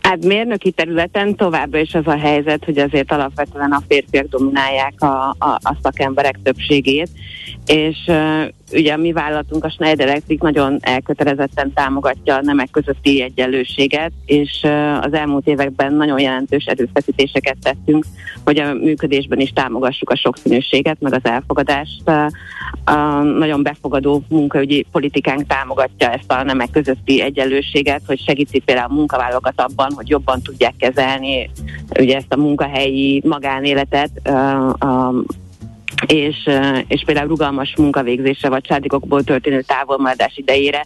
[0.06, 5.28] Hát mérnöki területen továbbra is az a helyzet, hogy azért alapvetően a férfiak dominálják a,
[5.38, 7.08] a, a szakemberek többségét,
[7.66, 7.96] és
[8.72, 14.66] ugye a mi vállalatunk, a Schneider Electric nagyon elkötelezetten támogatja a nemek közötti egyenlőséget, és
[15.00, 18.04] az elmúlt években nagyon jelentős erőfeszítéseket tettünk,
[18.44, 22.08] hogy a működésben is támogassuk a sokszínűséget, meg az elfogadást.
[22.84, 28.94] A nagyon befogadó munkaügyi politikánk támogatja ezt a nemek közötti egyenlőséget, hogy segíti például a
[28.94, 31.50] munkavállalókat abban, hogy jobban tudják kezelni
[31.98, 34.10] ugye ezt a munkahelyi magánéletet,
[36.06, 36.48] és,
[36.88, 40.82] és például rugalmas munkavégzésre vagy családikokból történő távolmaradás idejére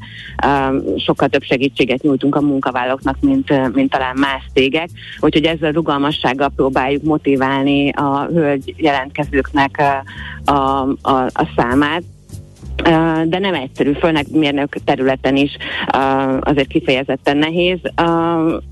[0.96, 4.88] sokkal több segítséget nyújtunk a munkavállalóknak, mint, mint talán más cégek.
[5.20, 9.82] Úgyhogy ezzel rugalmassággal próbáljuk motiválni a hölgy jelentkezőknek
[10.44, 10.52] a,
[11.02, 12.02] a, a számát
[13.24, 15.56] de nem egyszerű, főleg mérnök területen is
[16.40, 17.78] azért kifejezetten nehéz.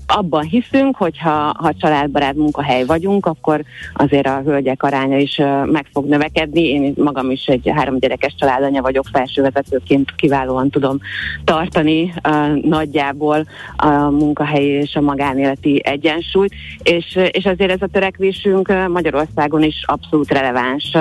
[0.07, 5.85] Abban hiszünk, hogy ha, ha családbarát munkahely vagyunk, akkor azért a hölgyek aránya is meg
[5.93, 6.61] fog növekedni.
[6.61, 10.97] Én magam is egy három gyerekes családanya vagyok, felsővezetőként kiválóan tudom
[11.43, 12.13] tartani
[12.61, 13.45] nagyjából
[13.75, 16.53] a munkahelyi és a magánéleti egyensúlyt,
[16.83, 20.97] és, és azért ez a törekvésünk Magyarországon is abszolút releváns.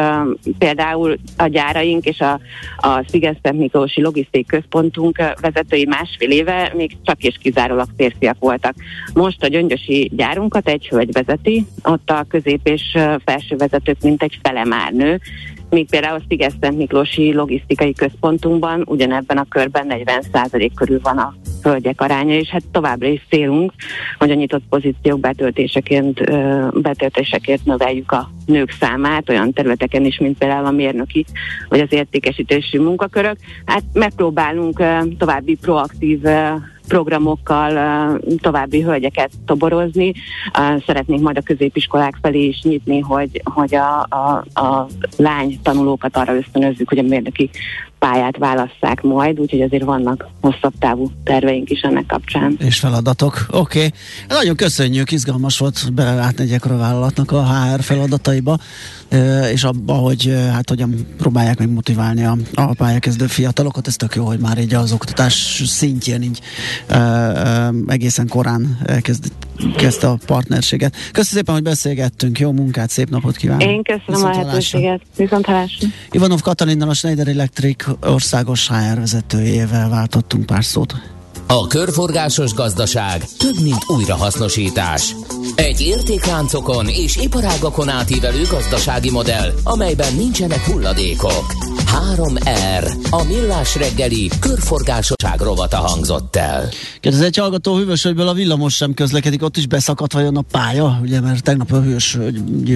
[0.58, 2.40] Például a gyáraink és a,
[2.76, 8.74] a a Szigeszter Miklósi Logisztik Központunk vezetői másfél éve még csak és kizárólag férfiak voltak.
[9.14, 14.38] Most a gyöngyösi gyárunkat egy hölgy vezeti, ott a közép és felső vezetők mint egy
[14.42, 15.20] fele már nő,
[15.70, 22.00] míg például a Szigeszter Miklósi Logisztikai Központunkban ugyanebben a körben 40% körül van a hölgyek
[22.00, 23.72] aránya, és hát továbbra is célunk,
[24.18, 26.20] hogy a nyitott pozíciók betöltéseként,
[26.80, 31.24] betöltésekért növeljük a nők számát olyan területeken is, mint például a mérnöki
[31.68, 33.36] vagy az értékesítési munkakörök.
[33.64, 34.82] Hát megpróbálunk
[35.18, 36.20] további proaktív
[36.88, 40.12] programokkal további hölgyeket toborozni.
[40.86, 46.36] Szeretnénk majd a középiskolák felé is nyitni, hogy, hogy a, a, a lány tanulókat arra
[46.36, 47.50] ösztönözzük, hogy a mérnöki
[47.98, 52.56] pályát válasszák majd, úgyhogy azért vannak hosszabb távú terveink is ennek kapcsán.
[52.58, 53.46] És feladatok.
[53.50, 53.78] Oké.
[53.78, 53.92] Okay.
[54.28, 58.58] Nagyon köszönjük, izgalmas volt belelátni egy ekkora vállalatnak a HR feladataiba,
[59.52, 63.86] és abba, hogy hát hogyan próbálják meg motiválni a, a pályakezdő fiatalokat.
[63.86, 66.40] Ez tök jó, hogy már így az oktatás szintjén így
[67.86, 69.32] egészen korán kezd,
[69.76, 70.92] kezdte a partnerséget.
[70.92, 72.38] Köszönöm szépen, hogy beszélgettünk.
[72.38, 73.68] Jó munkát, szép napot kívánok.
[73.68, 75.00] Én köszönöm a lehetőséget.
[75.16, 75.88] Viszont hallásra.
[76.10, 80.94] Ivanov Katalinnal a Schneider Electric országos HR vezetőjével váltottunk pár szót.
[81.50, 85.14] A körforgásos gazdaság több, mint újrahasznosítás.
[85.54, 91.52] Egy értékláncokon és iparágakon átívelő gazdasági modell, amelyben nincsenek hulladékok.
[92.16, 92.92] 3R.
[93.10, 96.68] A millás reggeli körforgásoság rovata hangzott el.
[97.00, 101.20] Kérdez egy hallgató hűvösögyből a villamos sem közlekedik, ott is beszakadt vajon a pálya, ugye,
[101.20, 102.18] mert tegnap a hűvös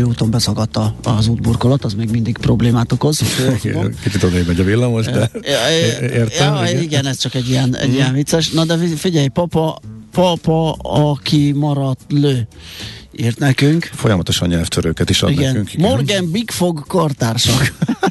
[0.05, 3.21] úton beszakadt az útburkolat, az még mindig problémát okoz.
[4.03, 5.31] Kicsit odébb megy a villamos, de
[6.01, 6.55] értem.
[6.55, 6.83] Ja, igen.
[6.83, 8.51] igen, ez csak egy ilyen, egy ilyen vicces.
[8.51, 9.79] Na de figyelj, papa,
[10.11, 12.49] papa, aki maradt lő
[13.17, 13.91] írt nekünk.
[13.95, 15.47] Folyamatosan nyelvtörőket is ad igen.
[15.47, 15.75] nekünk.
[15.75, 15.91] Igen.
[15.91, 17.73] Morgan Big Fog kartársak.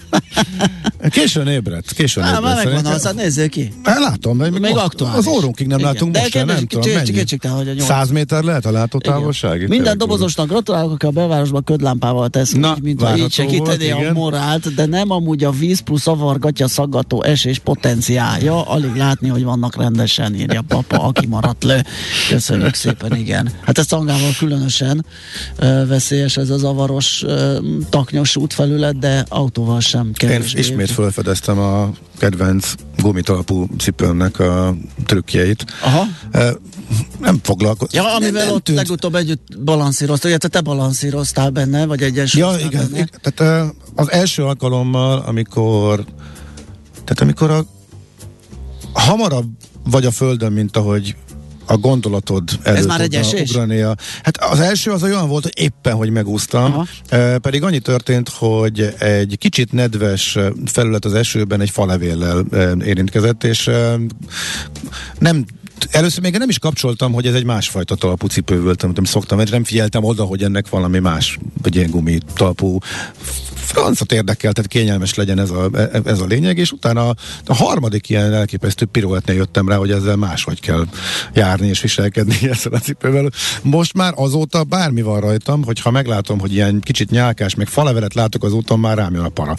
[1.09, 2.41] Későn ébredt, későn ébredt.
[2.41, 3.73] Már megvan, az, hát nézzél ki.
[3.83, 5.17] Hát látom, még, még aktuális.
[5.17, 5.91] Az órunkig nem Igen.
[5.91, 7.23] látunk De most, nem tudom, mennyi.
[7.55, 9.67] hogy a 100 méter lehet a látótávolság?
[9.67, 14.13] Minden dobozosnak gratulálok, aki a belvárosban ködlámpával tesz, Na, úgy, mint ha így segíteni a
[14.13, 19.75] morált, de nem amúgy a víz plusz avargatja szaggató esés potenciálja, alig látni, hogy vannak
[19.75, 21.85] rendesen, írja papa, aki maradt le.
[22.29, 23.51] Köszönjük szépen, igen.
[23.65, 27.57] Hát ezt Angával különösen uh, veszélyes ez az avaros uh,
[27.89, 30.59] taknyos útfelület, de autóval sem kevésbé.
[30.59, 34.75] Én ismét felfedeztem a kedvenc gumitalpú cipőmnek a
[35.05, 35.65] trükkjeit.
[35.81, 36.03] Aha.
[37.19, 38.03] Nem foglalkozom.
[38.03, 38.77] Ja, amivel nem, ott tűnt.
[38.77, 42.33] legutóbb együtt balanszíroztál, illetve te balanszíroztál benne, vagy egyes.
[42.33, 42.89] Ja, igen.
[42.91, 43.07] Benne.
[43.21, 46.05] Tehát az első alkalommal, amikor
[46.93, 47.65] tehát amikor a
[48.93, 49.49] hamarabb
[49.83, 51.15] vagy a földön, mint ahogy
[51.65, 53.49] a gondolatod előtt Ez már egy esés?
[53.49, 53.95] Ugrania.
[54.23, 58.93] Hát az első az olyan volt, hogy éppen, hogy megúsztam, e, pedig annyi történt, hogy
[58.99, 63.99] egy kicsit nedves felület az esőben egy falevéllel e, érintkezett, és e,
[65.19, 65.45] nem
[65.91, 69.51] először még nem is kapcsoltam, hogy ez egy másfajta talpú cipő volt, amit szoktam, mert
[69.51, 72.77] nem figyeltem oda, hogy ennek valami más, vagy ilyen gumi talpú
[73.71, 75.69] francot érdekel, tehát kényelmes legyen ez a,
[76.03, 77.15] ez a lényeg, és utána a,
[77.45, 80.85] a harmadik ilyen elképesztő piruetnél jöttem rá, hogy ezzel máshogy kell
[81.33, 83.29] járni és viselkedni ezzel a cipővel.
[83.61, 88.43] Most már azóta bármi van rajtam, hogyha meglátom, hogy ilyen kicsit nyálkás, meg falevelet látok
[88.43, 89.55] az úton, már rám jön a para.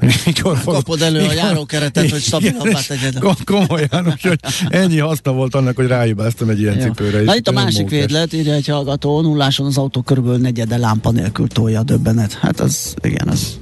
[0.26, 3.18] Mikor Kapod elő a járókeretet, hogy stabilabbá tegyed.
[3.44, 4.38] Komolyan, úgyhogy
[4.68, 6.82] ennyi haszna volt annak, hogy rájubáztam egy ilyen ja.
[6.82, 7.22] cipőre.
[7.22, 7.98] Na itt a másik mókás.
[7.98, 12.32] védlet, írja egy hallgató, nulláson az autó körülbelül negyede lámpa nélkül tolja a döbbenet.
[12.32, 13.53] Hát az, igen, az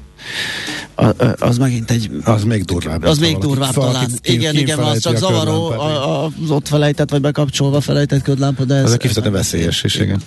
[1.39, 2.11] az megint egy...
[2.25, 3.03] Az még durvább.
[3.03, 4.11] Az még durvább talán.
[4.20, 8.93] Ki, igen, igen, az csak zavaró az ott felejtett, vagy bekapcsolva felejtett ködlámpa, de ez...
[8.93, 10.20] A kifejezetten veszélyes is, igen.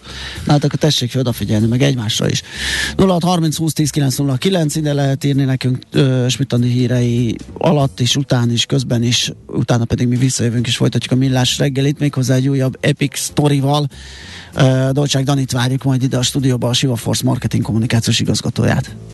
[0.47, 2.41] Hát akkor tessék odafigyelni, meg egymásra is.
[2.97, 8.51] 06 30 20 10 909, ide lehet írni nekünk uh, Smitani hírei alatt is, után
[8.51, 12.77] is, közben is, utána pedig mi visszajövünk és folytatjuk a millás reggelit, méghozzá egy újabb
[12.79, 13.87] epic sztorival.
[14.55, 18.95] Uh, Dolcsák Danit várjuk majd ide a stúdióba, a Siva Force marketing kommunikációs igazgatóját.